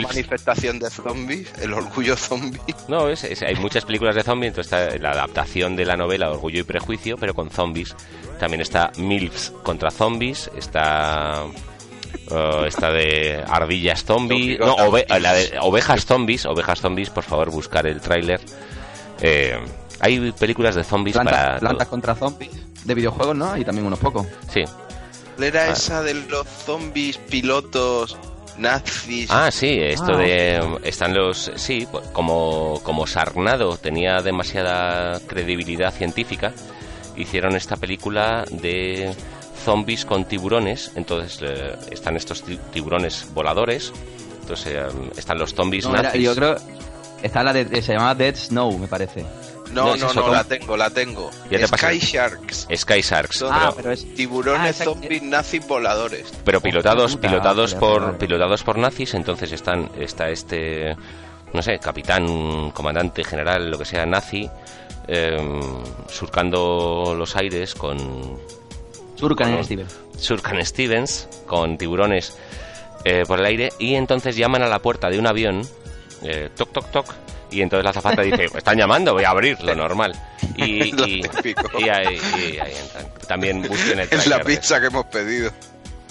[0.00, 2.58] manifestación de zombies, el orgullo zombie.
[2.88, 6.30] No, es- es- hay muchas películas de zombies, entonces está la adaptación de la novela
[6.30, 7.94] Orgullo y Prejuicio, pero con zombies.
[8.40, 11.44] También está MILFs contra zombies, está...
[12.30, 17.50] eh, está de ardillas zombie, no, ove- la de ovejas zombies, ovejas zombies, por favor,
[17.50, 18.40] buscar el tráiler.
[19.20, 19.58] Eh,
[20.00, 21.58] hay películas de zombies Plantas, para...
[21.60, 21.90] plantas todo.
[21.90, 22.50] contra zombies.
[22.84, 23.56] De videojuegos, ¿no?
[23.56, 24.26] Y también unos pocos.
[24.52, 24.64] Sí.
[25.36, 25.70] ¿Cuál era Ah.
[25.70, 28.16] esa de los zombies pilotos
[28.58, 29.28] nazis?
[29.30, 35.92] Ah, sí, esto Ah, de están los sí, pues, como como Sarnado tenía demasiada credibilidad
[35.92, 36.52] científica,
[37.16, 39.14] hicieron esta película de
[39.62, 43.92] zombies con tiburones, entonces eh, están estos ti- tiburones voladores,
[44.42, 44.82] entonces eh,
[45.16, 46.22] están los zombies No, era- nazis.
[46.22, 46.56] yo creo.
[47.22, 47.80] Está la de.
[47.82, 49.24] Se llama Dead Snow, me parece.
[49.72, 51.30] no, no, no, la tengo, la tengo.
[51.48, 51.92] Sky pasa.
[51.94, 52.66] Sharks.
[52.76, 54.04] Sky Sharks, Son- Ah, pero, es.
[54.14, 56.32] Tiburones Ah, zombies nazis voladores.
[56.44, 60.94] pero pilotados puta, pilotados por pilotados por nazis, entonces están está este
[61.54, 64.48] no sé, capitán, comandante, general, lo que sea, nazi,
[65.06, 65.36] eh,
[66.08, 68.38] surcando los aires con
[69.22, 69.58] Surcan Bueno.
[69.58, 69.86] en Steven.
[70.18, 72.36] Surcan Stevens con tiburones
[73.04, 75.62] eh, por el aire y entonces llaman a la puerta de un avión,
[76.22, 77.06] eh, toc, toc, toc,
[77.52, 80.12] y entonces la azafata dice, están llamando, voy a abrir, lo normal.
[80.56, 81.78] Y, Lo y, típico.
[81.78, 83.06] y ahí, y ahí entran.
[83.28, 85.50] También busquen el Es la pizza que hemos pedido.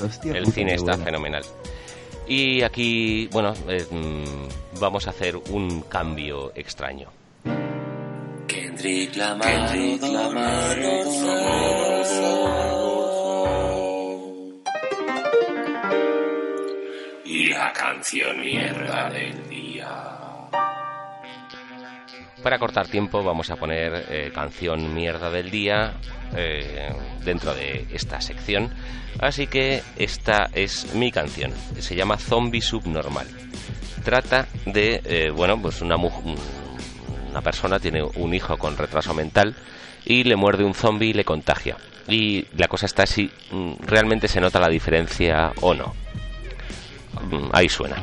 [0.04, 1.44] Hostia, el cine está fenomenal.
[2.28, 7.10] Y aquí, bueno, eh, mm, vamos a hacer un cambio extraño.
[8.48, 10.78] Kendrick Lamar, Kendrick Lamar,
[17.34, 19.88] Y la canción mierda del día.
[22.44, 25.94] Para cortar tiempo vamos a poner eh, canción mierda del día
[26.36, 28.74] eh, dentro de esta sección.
[29.22, 31.54] Así que esta es mi canción.
[31.80, 33.28] Se llama Zombie Subnormal.
[34.04, 39.56] Trata de, eh, bueno, pues una, una persona tiene un hijo con retraso mental
[40.04, 41.78] y le muerde un zombie y le contagia.
[42.10, 46.01] Y la cosa está si mm, realmente se nota la diferencia o no.
[47.52, 47.98] Ahí suena.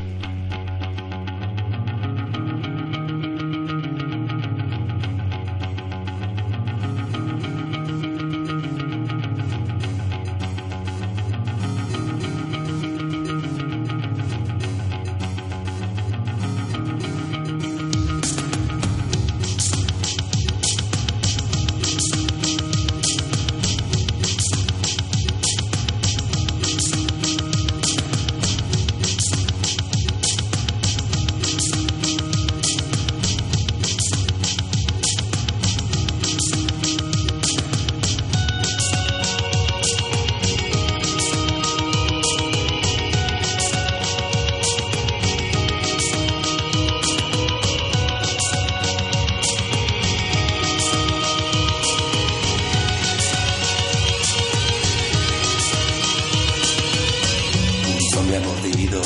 [58.29, 59.01] Zombie ha mordido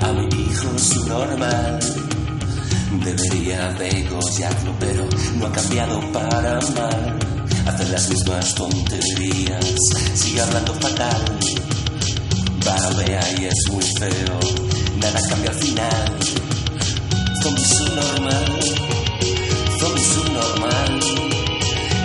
[0.00, 1.78] a mi hijo su normal.
[3.04, 5.06] Debería degollarlo, pero
[5.38, 7.18] no ha cambiado para mal.
[7.66, 9.76] Hace las mismas tonterías,
[10.14, 11.38] sigue hablando fatal.
[12.64, 14.40] Babea y es muy feo,
[15.00, 16.18] nada cambia al final.
[17.42, 18.60] Zombie subnormal,
[19.78, 21.00] zombie subnormal.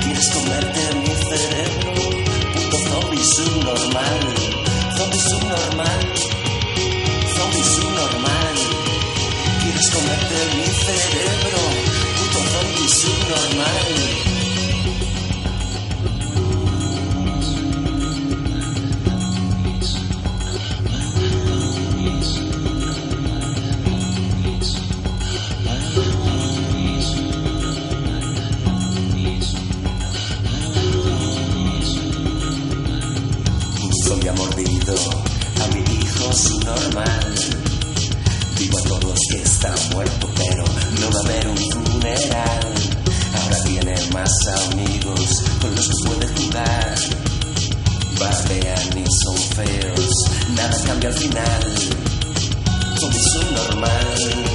[0.03, 1.93] ¿Quieres comerte mi cerebro?
[2.53, 4.19] Puto zombie subnormal,
[4.97, 6.11] zombie subnormal,
[9.61, 11.59] ¿Quieres comerte mi cerebro?
[12.17, 14.20] Puto zombie subnormal.
[51.01, 51.61] Cambia al final.
[52.99, 54.50] Zombie subnormal, zombie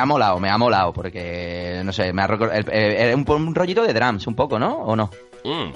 [0.00, 2.28] ha molado, me ha molado, porque, no sé, me ha
[2.72, 4.74] eh, un, un rollito de drums, un poco, ¿no?
[4.78, 5.10] ¿O no?
[5.44, 5.70] Mm.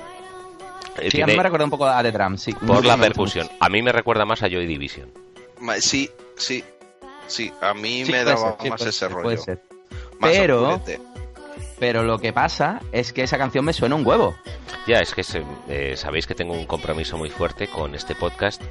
[0.98, 2.52] Eh, Sí, a mí tiene- me recuerda un poco a The Drums, sí.
[2.52, 3.48] por la percusión.
[3.60, 5.10] A mí me recuerda más a Joy Division.
[5.80, 6.62] Sí, sí,
[7.26, 7.52] sí.
[7.60, 9.22] A mí Sí, me daba ser, sí, más ese ser, rollo.
[9.24, 9.62] puede ser.
[10.20, 11.00] Más Pero- oscurete.
[11.86, 14.34] Pero lo que pasa es que esa canción me suena un huevo.
[14.86, 18.62] Ya, es que se- eh, sabéis que tengo un compromiso muy fuerte con este podcast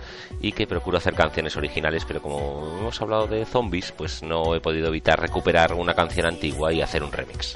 [0.42, 4.62] y que procuro hacer canciones originales, pero como hemos hablado de zombies, pues no he
[4.62, 7.56] podido evitar recuperar una canción antigua y hacer un remix.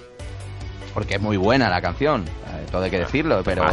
[0.93, 3.63] Porque es muy buena la canción, eh, todo hay que decirlo, pero...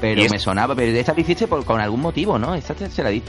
[0.00, 2.54] Pero me sonaba, pero esta la hiciste por, con algún motivo, ¿no?
[2.54, 3.20] Esta se la di-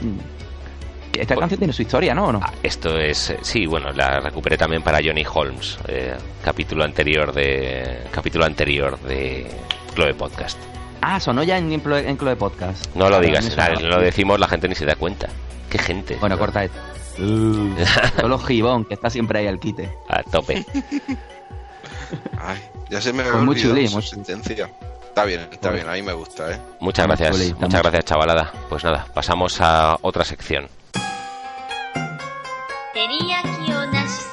[1.12, 2.26] Esta Pues- canción tiene su historia, ¿no?
[2.26, 2.40] ¿O no?
[2.42, 7.32] Ah, esto es, eh, sí, bueno, la recuperé también para Johnny Holmes, eh, capítulo anterior
[7.32, 9.50] de capítulo anterior de
[9.94, 10.56] Chloe Podcast.
[11.02, 12.86] Ah, sonó ya en, en Clo- en Chloe Podcast.
[12.94, 13.96] No lo digas, claro, sonaba.
[13.96, 15.28] lo decimos, la gente ni se da cuenta.
[15.68, 16.16] Qué gente.
[16.20, 16.78] Bueno, corta esto.
[18.20, 19.90] Solo Gibón, que está siempre ahí al quite.
[20.08, 20.64] A tope.
[22.38, 22.58] Ay,
[22.88, 24.70] ya se me Pues había muy su muy sentencia.
[25.08, 26.58] Está bien, está bien, a mí me gusta, ¿eh?
[26.80, 28.52] Muchas gracias, muchas gracias, chavalada.
[28.68, 30.68] Pues nada, pasamos a otra sección.
[32.99, 34.25] 照り焼きオナシス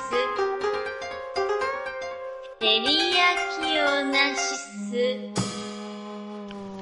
[2.61, 5.43] 照り焼きオナシス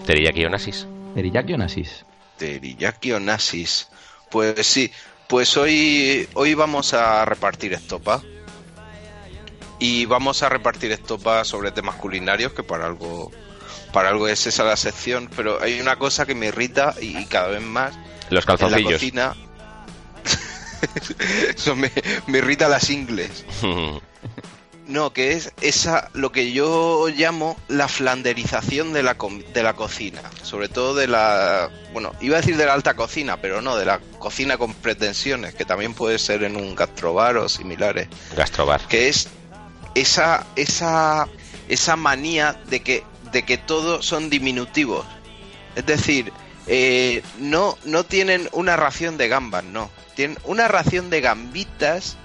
[0.07, 0.87] Teriyaki Onasis.
[1.15, 2.05] Teriyaki Onassis.
[2.37, 3.89] Teriyaki Onassis.
[4.29, 4.91] Pues sí,
[5.29, 8.21] pues hoy, hoy vamos a repartir estopa.
[9.79, 13.31] Y vamos a repartir estopa sobre temas culinarios, que para algo,
[13.93, 17.27] para algo es esa la sección, pero hay una cosa que me irrita y, y
[17.27, 17.95] cada vez más
[18.31, 18.93] Los en la calzoncillos.
[18.95, 19.37] cocina.
[21.56, 21.92] Eso me,
[22.28, 23.46] me irrita las ingles.
[24.88, 29.18] No, que es esa lo que yo llamo la flanderización de la,
[29.54, 33.38] de la cocina, sobre todo de la, bueno, iba a decir de la alta cocina,
[33.38, 37.50] pero no, de la cocina con pretensiones, que también puede ser en un gastrobar o
[37.50, 38.88] similares, Gastrobar.
[38.88, 39.28] que es
[39.96, 41.28] esa esa
[41.68, 45.04] esa manía de que de que todos son diminutivos,
[45.76, 46.32] es decir,
[46.68, 52.18] eh, no no tienen una ración de gambas, no, tienen una ración de gambitas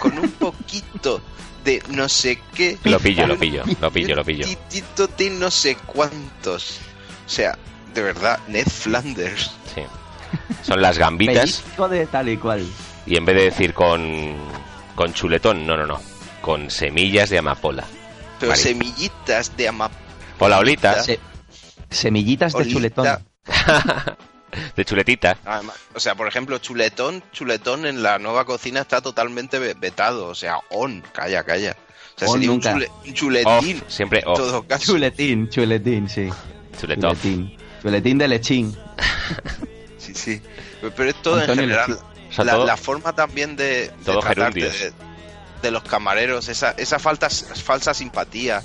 [0.00, 1.20] con un poquito
[1.64, 2.78] de no sé qué.
[2.84, 4.46] Lo pillo, lo pillo, lo pillo, lo pillo.
[4.46, 6.78] Titito de no sé cuántos.
[7.26, 7.58] O sea,
[7.94, 9.50] de verdad, Ned Flanders.
[9.74, 9.82] Sí.
[10.62, 12.64] Son las gambitas de tal y cual.
[13.06, 14.36] y en vez de decir con,
[14.94, 16.00] con chuletón, no, no, no.
[16.40, 17.84] Con semillas de amapola.
[18.38, 20.00] Pero semillitas de amapola.
[20.38, 21.02] Hola, olita.
[21.02, 21.18] Se-
[21.90, 22.72] semillitas de Olita.
[22.74, 23.26] chuletón.
[24.76, 25.36] de chuletita.
[25.44, 30.26] Además, o sea, por ejemplo, chuletón, chuletón en la nueva cocina está totalmente ve- vetado.
[30.28, 31.76] O sea, on, calla, calla.
[32.14, 32.72] O sea, On sería un, nunca.
[32.74, 33.76] chule- un chuletín.
[33.78, 34.38] Off, siempre off.
[34.38, 34.84] todo caso.
[34.92, 36.28] Chuletín, chuletín, sí.
[36.80, 37.10] Chuletón.
[37.16, 37.56] Chuletín.
[37.82, 38.76] Chuletín de lechín.
[39.98, 40.40] Sí, sí.
[40.96, 41.98] Pero es todo Antonio en general.
[42.30, 44.92] O sea, la, todo- la forma también de, de todo de,
[45.62, 48.62] de los camareros, esa, esa falta, falsa simpatía.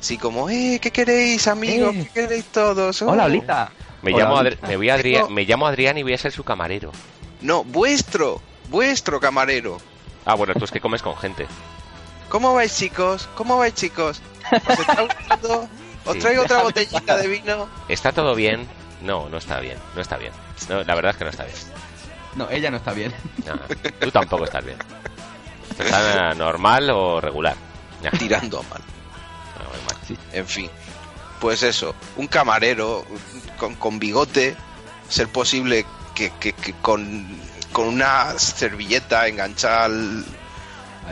[0.00, 1.94] Así como, eh, ¿qué queréis, amigos?
[1.94, 2.10] Eh.
[2.14, 3.02] ¿Qué queréis todos?
[3.02, 3.10] Oh.
[3.10, 3.70] Hola, Olita.
[4.02, 4.36] Me Hola, llamo.
[4.40, 6.92] Adri- me, voy a Adrián, me llamo Adrián y voy a ser su camarero.
[7.40, 9.78] No, vuestro, vuestro camarero.
[10.24, 11.46] Ah, bueno, tú es que comes con gente.
[12.28, 13.28] ¿Cómo vais, chicos?
[13.34, 14.20] ¿Cómo vais, chicos?
[14.52, 15.68] ¿Os está gustando?
[16.04, 16.20] ¿Os Sí.
[16.20, 17.68] traigo otra botellita de vino?
[17.88, 18.66] ¿Está todo bien?
[19.02, 19.78] No, no está bien.
[19.94, 20.32] No está bien.
[20.68, 21.56] No, la verdad es que no está bien.
[22.34, 23.12] No, ella no está bien.
[23.46, 23.56] No,
[24.00, 24.78] tú tampoco estás bien.
[25.78, 27.56] ¿Está normal o regular?
[28.02, 28.82] No, Tirando a mal.
[29.58, 30.18] no, mal.
[30.32, 30.70] En fin.
[31.40, 33.04] Pues eso, un camarero
[33.58, 34.56] con, con bigote,
[35.08, 37.26] ser posible que, que- que con,
[37.72, 40.24] con una servilleta enganchada al,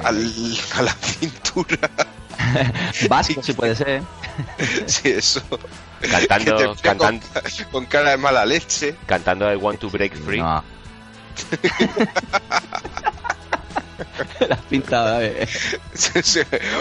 [0.05, 1.91] al- a la cintura.
[3.09, 4.03] Vasco, si puede ser.
[4.87, 5.43] sí, eso.
[6.01, 8.97] Cantando- Que te vea cantan- con, con cara de mala leche.
[9.07, 10.41] Cantando I Want to Break Free.
[10.41, 10.63] No.
[14.49, 15.47] La has pintado, eh.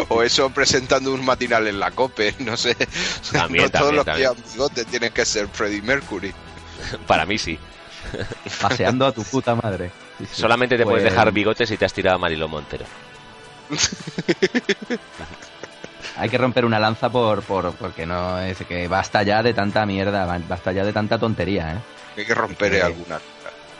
[0.09, 2.75] o eso presentando un matinal en la COPE, no sé.
[3.31, 4.33] También, no todos también, los también.
[4.35, 6.33] que bigote tienen que ser Freddie Mercury.
[7.07, 7.57] Para mí sí.
[8.61, 9.91] Paseando a tu puta madre.
[10.19, 10.41] Sí, sí.
[10.41, 12.85] Solamente te puedes Pues, dejar bigotes si te has tirado a Mariló Montero.
[16.17, 19.85] Hay que romper una lanza por, por porque no es que basta ya de tanta
[19.85, 21.77] mierda, basta ya de tanta tontería, ¿eh?
[22.17, 22.79] Hay que romper Sí.
[22.79, 23.19] alguna.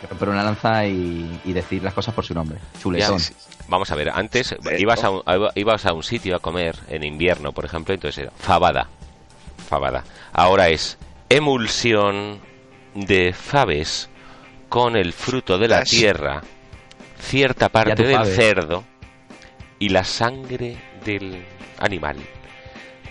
[0.08, 2.58] Romper una lanza y, y decir las cosas por su nombre.
[2.80, 3.18] Chuletón.
[3.68, 5.22] Vamos a ver, antes Sí, ibas a, un,
[5.54, 8.88] ibas a un sitio a comer en invierno, por ejemplo, entonces era fabada.
[9.68, 10.04] Fabada.
[10.32, 10.98] Ahora es
[11.28, 12.40] emulsión
[12.94, 14.08] de faves
[14.68, 15.90] con el fruto de la Flash.
[15.90, 16.42] tierra,
[17.18, 18.84] cierta parte del cerdo
[19.78, 21.44] y la sangre del
[21.78, 22.16] animal.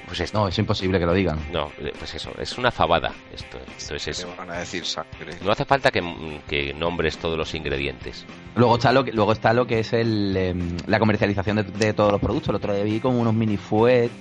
[0.08, 0.40] Pues esto.
[0.40, 1.40] No, es imposible que lo digan.
[1.52, 3.12] No, eh, pues eso, es una fabada.
[3.34, 4.34] Esto, esto es ¿Qué eso.
[4.38, 5.36] van a decir sangre?
[5.44, 8.26] No hace falta que, que nombres todos los ingredientes.
[8.56, 11.94] Luego está lo que, luego está lo que es el, em, la comercialización de, de
[11.94, 12.50] todos los productos.
[12.50, 14.12] El otro día vi como unos mini fuet.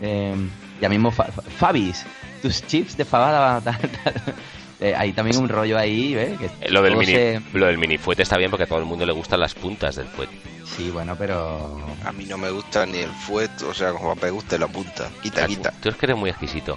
[0.00, 0.50] em,
[0.80, 2.04] ya mismo fa- fa- Fabis,
[2.42, 3.60] tus chips de fabada.
[3.62, 4.34] tal, tal.
[4.78, 6.38] Eh, hay también un rollo ahí, ¿ves?
[6.38, 8.78] Que Eh, Lo del, mini, se- lo del mini fuete está bien porque a todo
[8.78, 10.34] el mundo le gustan las puntas del fuete.
[10.76, 14.30] Sí, bueno, pero A mí no me gusta ni el fuet, o sea, como me
[14.30, 15.08] gusta la punta.
[15.22, 15.70] Quita, Ah, quita.
[15.80, 16.76] Tú es que eres muy exquisito.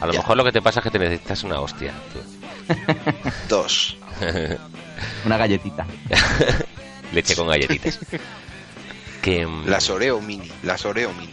[0.00, 0.18] A lo Ya.
[0.18, 1.92] mejor lo que te pasa es que te necesitas una hostia.
[2.12, 2.74] tú.
[3.48, 3.96] Dos.
[5.24, 5.86] una galletita.
[7.12, 7.98] Leche con galletitas.
[9.22, 11.32] que mm, Las Oreo mini, las Oreo mini.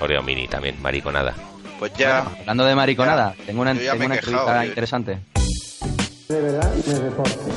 [0.00, 1.34] Oreo mini también, mariconada.
[1.82, 5.18] Pues ya, Hablando de mariconada, tengo una, ya tengo me he una quejado, entrevista interesante.
[6.28, 7.52] De verdad me reporte.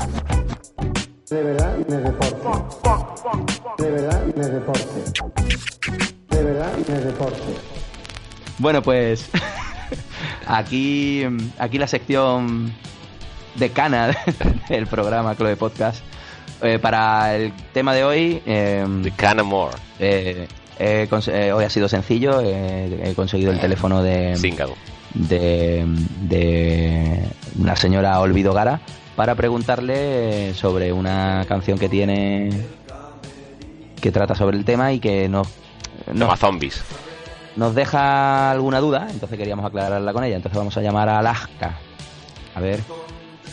[1.30, 2.72] De verdad me reporte.
[3.78, 5.12] De verdad me reporte.
[6.30, 7.42] De verdad me reporte.
[8.58, 9.30] Bueno, pues
[10.48, 11.22] aquí,
[11.60, 12.74] aquí la sección
[13.54, 14.10] decana
[14.68, 16.02] del programa Chloe Podcast.
[16.62, 19.76] Eh, para el tema de hoy, eh, The Canamore.
[20.00, 20.48] eh,
[20.78, 22.40] he cons- eh, hoy ha sido sencillo.
[22.42, 24.36] eh, he conseguido el teléfono de,
[25.14, 25.84] de,
[26.22, 27.20] de
[27.58, 28.80] una señora Olvido Gara
[29.14, 32.50] para preguntarle sobre una canción que tiene
[34.00, 35.48] que trata sobre el tema y que nos,
[36.08, 36.82] nos Toma zombies.
[37.56, 40.36] nos deja alguna duda, entonces queríamos aclararla con ella.
[40.36, 41.78] Entonces vamos a llamar a Alaska.
[42.54, 42.80] A ver,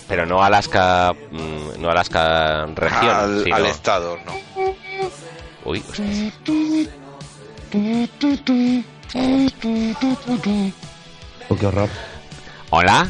[0.07, 3.55] Pero no Alaska, mm, no Alaska región, al, sino...
[3.55, 4.33] al estado, ¿no?
[5.65, 6.05] Uy, hostia.
[11.49, 11.89] Oh, qué horror.
[12.69, 13.07] Hola,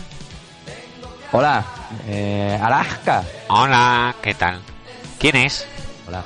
[1.32, 1.64] Hola,
[2.08, 3.24] eh, Alaska.
[3.48, 4.60] hola, ¿qué tal?
[5.20, 5.66] ¿Quién es?
[6.08, 6.24] Hola.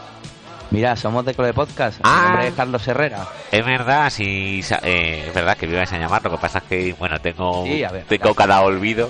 [0.70, 1.98] Mira, somos de Cole Podcast.
[1.98, 2.24] Mi Ah.
[2.26, 3.26] nombre es Carlos Herrera.
[3.52, 6.64] Es verdad, sí, eh, es verdad que me ibas a llamar, lo que pasa es
[6.66, 8.04] que, bueno, tengo, Sí, ver.
[8.10, 9.10] Tengo cada olvido.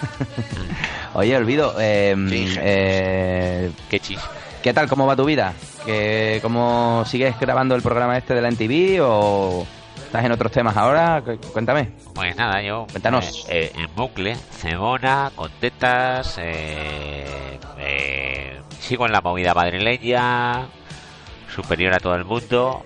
[1.14, 2.14] Oye, Olvido, eh,
[2.62, 4.18] eh, Qué chis.
[4.62, 4.88] ¿qué tal?
[4.88, 5.52] ¿Cómo va tu vida?
[5.84, 9.66] ¿Que, ¿Cómo sigues grabando el programa este de la NTV o
[9.96, 11.22] estás en otros temas ahora?
[11.24, 11.90] Cu- Cuéntame.
[12.14, 13.46] Pues nada, yo Cuéntanos.
[13.48, 20.66] eh, eh, en bucle, cebona, con tetas, eh, eh, sigo en la movida madrileña,
[21.54, 22.84] superior a todo el mundo,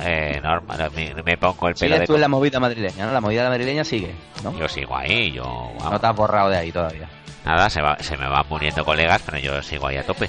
[0.00, 2.06] eh, normal, me, me pongo el pelo Sigues de...
[2.06, 3.12] tú en la movida madrileña, ¿no?
[3.12, 4.52] La movida madrileña sigue, ¿no?
[4.58, 5.44] Yo sigo ahí, yo...
[5.78, 5.92] vamos.
[5.92, 7.08] No te has borrado de ahí todavía.
[7.46, 10.28] Nada, se, va, se me van muriendo colegas, pero yo sigo ahí a tope.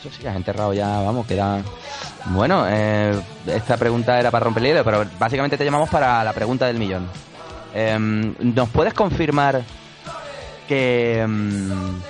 [0.00, 1.62] Eso sí, has enterrado ya, vamos, queda...
[2.26, 6.32] Bueno, eh, esta pregunta era para romper el hielo, pero básicamente te llamamos para la
[6.32, 7.06] pregunta del millón.
[7.74, 9.62] Em, ¿Nos puedes confirmar
[10.66, 12.00] que em,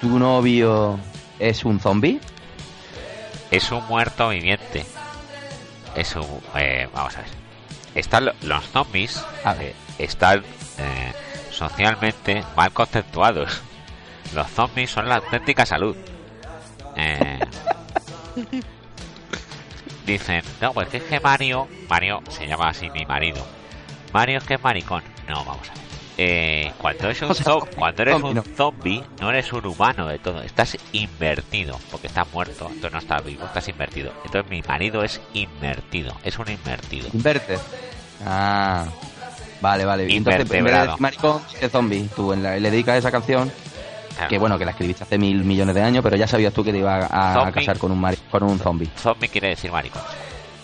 [0.00, 0.98] tu novio
[1.38, 2.18] es un zombie?
[3.50, 4.84] Es un muerto viviente.
[5.94, 6.26] Es un...
[6.56, 7.28] eh, vamos a ver.
[7.94, 9.22] Están lo- los zombies,
[9.60, 10.40] eh, están
[10.78, 11.12] eh,
[11.50, 13.60] socialmente mal conceptuados.
[14.34, 15.94] Los zombies son la auténtica salud.
[16.96, 17.23] Eh,
[20.06, 23.44] dicen, no, pues que es que Mario, Mario se llama así mi marido.
[24.12, 25.02] Mario es que es maricón.
[25.28, 25.84] No, vamos a ver.
[26.16, 30.42] Eh, cuando, es un zo- cuando eres un zombie, no eres un humano de todo.
[30.42, 34.12] Estás invertido, porque estás muerto, entonces no estás vivo, estás invertido.
[34.24, 37.08] Entonces mi marido es invertido, es un invertido.
[37.12, 37.58] Inverte.
[38.24, 38.86] Ah,
[39.60, 40.12] vale, vale.
[40.12, 40.96] Invertebrado.
[40.98, 42.08] maricón, dice zombie.
[42.14, 43.50] Tú en la- le dedicas esa canción,
[44.28, 46.72] que bueno, que la escribiste hace mil millones de años, pero ya sabías tú que
[46.72, 47.52] te iba a, Zombie.
[47.52, 48.88] casar con un, mari- con un zombie.
[48.96, 50.02] Zombie quiere decir maricón.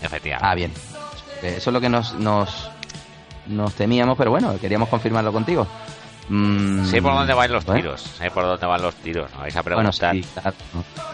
[0.02, 0.46] Efectivamente.
[0.48, 0.72] Ah, bien.
[1.42, 2.70] Eh, Eso es lo que nos, nos,
[3.46, 5.66] nos temíamos, pero bueno, queríamos confirmarlo contigo.
[6.28, 9.56] Mm, Sé por dónde van los tiros, sé por dónde van los tiros, no vais
[9.56, 10.24] a Bueno, sí.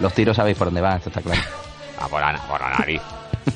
[0.01, 1.41] Los tiros sabéis por dónde van, esto está claro.
[1.99, 3.01] Ah, por, la, por la nariz.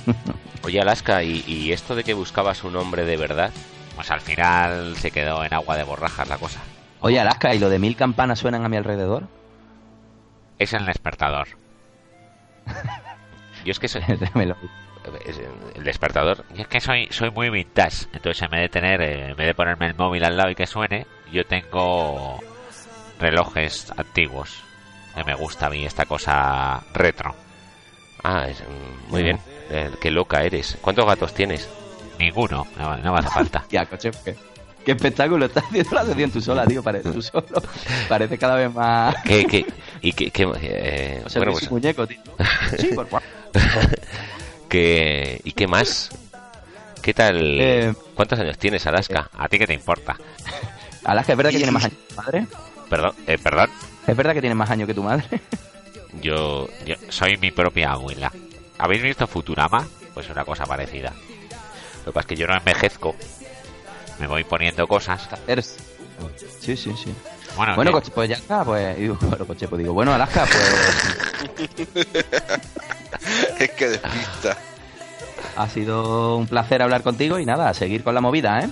[0.64, 3.50] Oye, Alaska, ¿y, y esto de que buscabas un hombre de verdad?
[3.94, 6.60] Pues al final se quedó en agua de borrajas la cosa.
[7.00, 9.28] Oye, Alaska, ¿y lo de mil campanas suenan a mi alrededor?
[10.58, 11.48] Es el despertador.
[13.64, 14.02] Yo es que soy...
[15.74, 16.44] El despertador...
[16.54, 18.06] Y es que soy, soy muy vintage.
[18.12, 20.54] Entonces, en vez de tener, eh, en vez de ponerme el móvil al lado y
[20.54, 22.38] que suene, yo tengo
[23.18, 24.62] relojes antiguos.
[25.14, 27.34] Que me gusta a mí esta cosa retro.
[28.22, 29.38] Ah, es- mm, muy bien.
[29.70, 30.76] Eh, qué loca eres.
[30.82, 31.68] ¿Cuántos gatos tienes?
[32.18, 33.64] Ninguno, no, no me hace falta.
[33.70, 34.36] Ya, coche, qué,
[34.84, 36.82] qué espectáculo estás haciendo la sección tú sola, tío.
[36.82, 37.44] Parece, tú solo.
[38.08, 39.14] Parece cada vez más.
[39.24, 39.66] ¿Qué, qué,
[40.02, 42.18] y qué, qué- eh, O sea, bueno, pues, muñeco, tío.
[42.78, 43.22] Sí, por favor.
[44.68, 46.10] ¿qué- ¿y qué más?
[47.02, 47.60] ¿Qué tal?
[47.60, 49.30] Eh, ¿Cuántos años tienes, Alaska?
[49.36, 50.16] ¿A ti qué te importa?
[51.04, 52.46] Alaska, ¿es verdad que tiene más años que tu madre?
[52.88, 53.70] Perdón, eh, perdón.
[54.06, 55.24] ¿Es verdad que tiene más años que tu madre?
[56.20, 56.68] Yo...
[56.84, 58.32] Yo soy mi propia abuela.
[58.78, 59.86] ¿Habéis visto Futurama?
[60.12, 61.12] Pues una cosa parecida.
[62.00, 63.14] Lo que pasa es que yo no envejezco.
[64.20, 65.28] Me voy poniendo cosas.
[66.60, 67.12] Sí, sí, sí.
[67.56, 68.96] Bueno, Bueno, coche, pues ya está, pues.
[68.96, 71.80] digo, Bueno, coche, pues digo, bueno, Alaska, pues.
[73.58, 74.56] es que despista.
[75.56, 78.68] Ha sido un placer hablar contigo y nada, a seguir con la movida, ¿eh?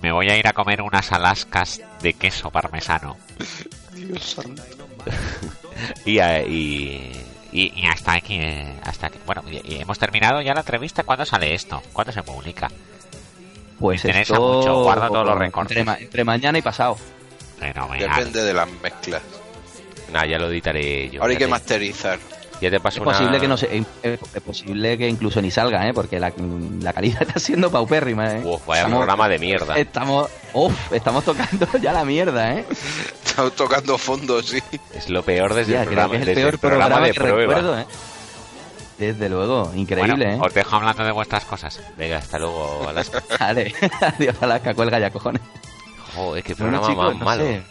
[0.00, 3.16] me voy a ir a comer unas alascas de queso parmesano.
[3.92, 4.62] Dios santo.
[6.04, 7.12] Y, eh, y-
[7.54, 9.18] Y, y hasta aquí, eh, hasta aquí.
[9.26, 11.02] Bueno, y, y hemos terminado ya la entrevista.
[11.02, 11.82] ¿Cuándo sale esto?
[11.92, 12.68] ¿Cuándo se publica?
[13.82, 15.76] Pues interesa esto- mucho, guarda todos los recortes.
[15.76, 16.96] Entre, ma- entre mañana y pasado.
[17.58, 18.08] Fenomenal.
[18.16, 19.22] Depende de las mezclas.
[20.12, 21.20] Nada, ya lo editaré yo.
[21.20, 22.18] Ahora hay que te- masterizar.
[22.60, 23.12] Ya te paso Es una...
[23.18, 23.84] posible que no se, es,
[24.34, 25.92] es posible que incluso ni salga, ¿eh?
[25.92, 26.32] Porque la,
[26.80, 28.40] la calidad está siendo paupérrima, ¿eh?
[28.44, 29.76] Uf, vaya programa de mierda.
[29.76, 32.64] Estamos, uf, estamos tocando ya la mierda, ¿eh?
[33.24, 34.62] Estamos tocando fondo, sí.
[34.94, 37.06] Es lo peor desde Ya, el programa, que es el desde peor el programa, programa
[37.08, 37.38] de que prueba.
[37.38, 37.86] recuerdo, ¿eh?
[39.06, 40.46] Desde luego, increíble, Bueno, ¿eh?
[40.46, 41.80] os dejo hablando de vuestras cosas.
[41.96, 43.22] Venga, hasta luego, Alaska.
[43.40, 45.42] Vale, adiós, Alaska, cuelga ya, cojones.
[46.14, 47.44] Joder, qué Bueno, programa chicos, más no malo.
[47.44, 47.62] sé.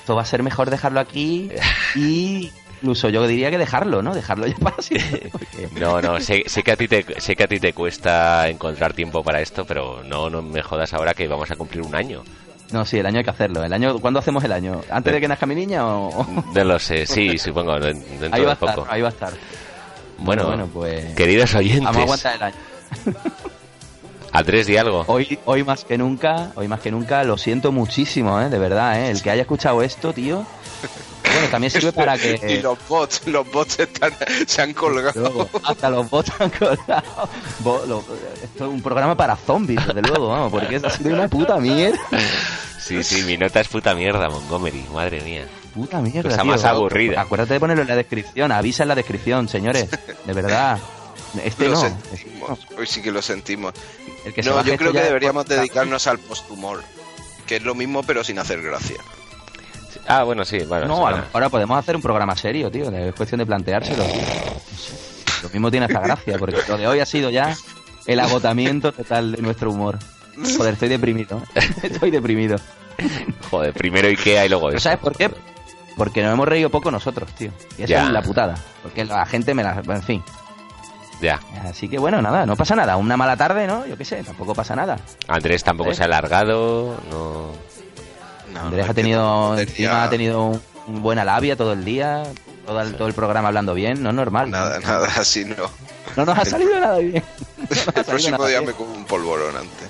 [0.00, 1.50] Esto va a ser mejor dejarlo aquí
[1.94, 2.50] y
[2.80, 4.14] incluso yo diría que dejarlo, ¿no?
[4.14, 5.28] Dejarlo ya para siempre.
[5.32, 8.48] porque- No, no, sé, sé que a ti te, sé que a ti te cuesta
[8.48, 11.94] encontrar tiempo para esto, pero no, no me jodas ahora que vamos a cumplir un
[11.94, 12.22] año.
[12.72, 13.64] No, sí, el año hay que hacerlo.
[13.64, 14.80] El año, ¿Cuándo hacemos el año?
[14.90, 16.26] ¿Antes de que nazca mi niña o...?
[16.54, 18.86] No lo sé, sí, supongo, de- dentro Ahí va de a estar, poco.
[18.90, 19.32] ahí va a estar.
[20.18, 21.14] Bueno, bueno, pues...
[21.14, 22.56] queridos oyentes, Vamos a aguantar el año.
[24.32, 25.04] a tres y algo.
[25.06, 28.48] Hoy, hoy más que nunca, hoy más que nunca, lo siento muchísimo, ¿eh?
[28.50, 29.10] De verdad, ¿eh?
[29.10, 30.44] El que haya escuchado esto, tío...
[31.30, 32.62] Bueno, también sirve para Y que...
[32.62, 34.12] los bots, los bots están,
[34.46, 35.12] se han colgado.
[35.20, 37.28] Luego, hasta los bots han colgado.
[37.60, 38.04] Bo- lo-
[38.42, 41.58] esto es un programa para zombies, desde luego, vamos, porque es así de una puta
[41.58, 41.98] mierda.
[42.80, 45.46] Sí, sí, mi nota es puta mierda, Montgomery, madre mía.
[45.78, 46.30] Puta mierda.
[46.30, 46.50] Cosa tío.
[46.52, 47.20] más aburrida.
[47.20, 49.88] Acuérdate de ponerlo en la descripción, avisa en la descripción, señores.
[50.24, 50.78] De verdad.
[51.44, 51.80] Este lo no.
[51.80, 52.58] sentimos.
[52.78, 53.74] Hoy sí que lo sentimos.
[54.24, 56.82] El que se no, yo creo que deberíamos dedicarnos al posthumor.
[57.46, 58.96] Que es lo mismo, pero sin hacer gracia.
[60.06, 60.86] Ah, bueno, sí, bueno.
[60.86, 62.90] No, ahora podemos hacer un programa serio, tío.
[62.90, 64.04] Es cuestión de planteárselo.
[64.04, 64.22] tío.
[65.42, 67.54] Lo mismo tiene esta gracia, porque lo de hoy ha sido ya
[68.06, 69.98] el agotamiento total de nuestro humor.
[70.56, 71.42] Joder, estoy deprimido.
[71.82, 72.56] Estoy deprimido.
[73.50, 74.84] Joder, primero Ikea y luego ¿Pero eso.
[74.84, 75.30] sabes por qué?
[75.98, 77.50] Porque nos hemos reído poco nosotros, tío.
[77.76, 78.04] Y esa Ya.
[78.06, 78.54] es la putada.
[78.82, 79.82] Porque la gente me la...
[79.86, 80.22] En fin.
[81.20, 81.40] Ya.
[81.68, 82.96] Así que bueno, nada, no pasa nada.
[82.96, 83.84] Una mala tarde, ¿no?
[83.84, 84.96] Yo qué sé, tampoco pasa nada.
[85.26, 85.94] Andrés tampoco ¿Eh?
[85.96, 87.50] se ha alargado, no...
[88.54, 92.22] No, Andrés no, ha tenido, encima ha tenido un- un buena labia todo el día,
[92.64, 94.50] todo el, todo el programa hablando bien, no es normal.
[94.50, 95.54] Nada, nada, así no.
[96.16, 97.22] No nos ha salido nada bien.
[97.58, 98.66] No El próximo día bien.
[98.70, 99.88] me como un polvorón antes.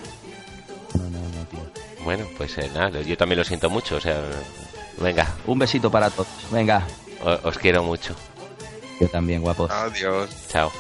[0.95, 1.61] No, no, no, tío.
[2.03, 4.21] Bueno, pues eh, nada, yo también lo siento mucho, o sea...
[5.01, 6.29] Venga, un besito para todos.
[6.51, 6.87] Venga.
[7.25, 8.15] O os quiero mucho.
[9.01, 9.71] Yo también, guapos.
[9.71, 10.31] Adiós.
[10.49, 10.73] Chao.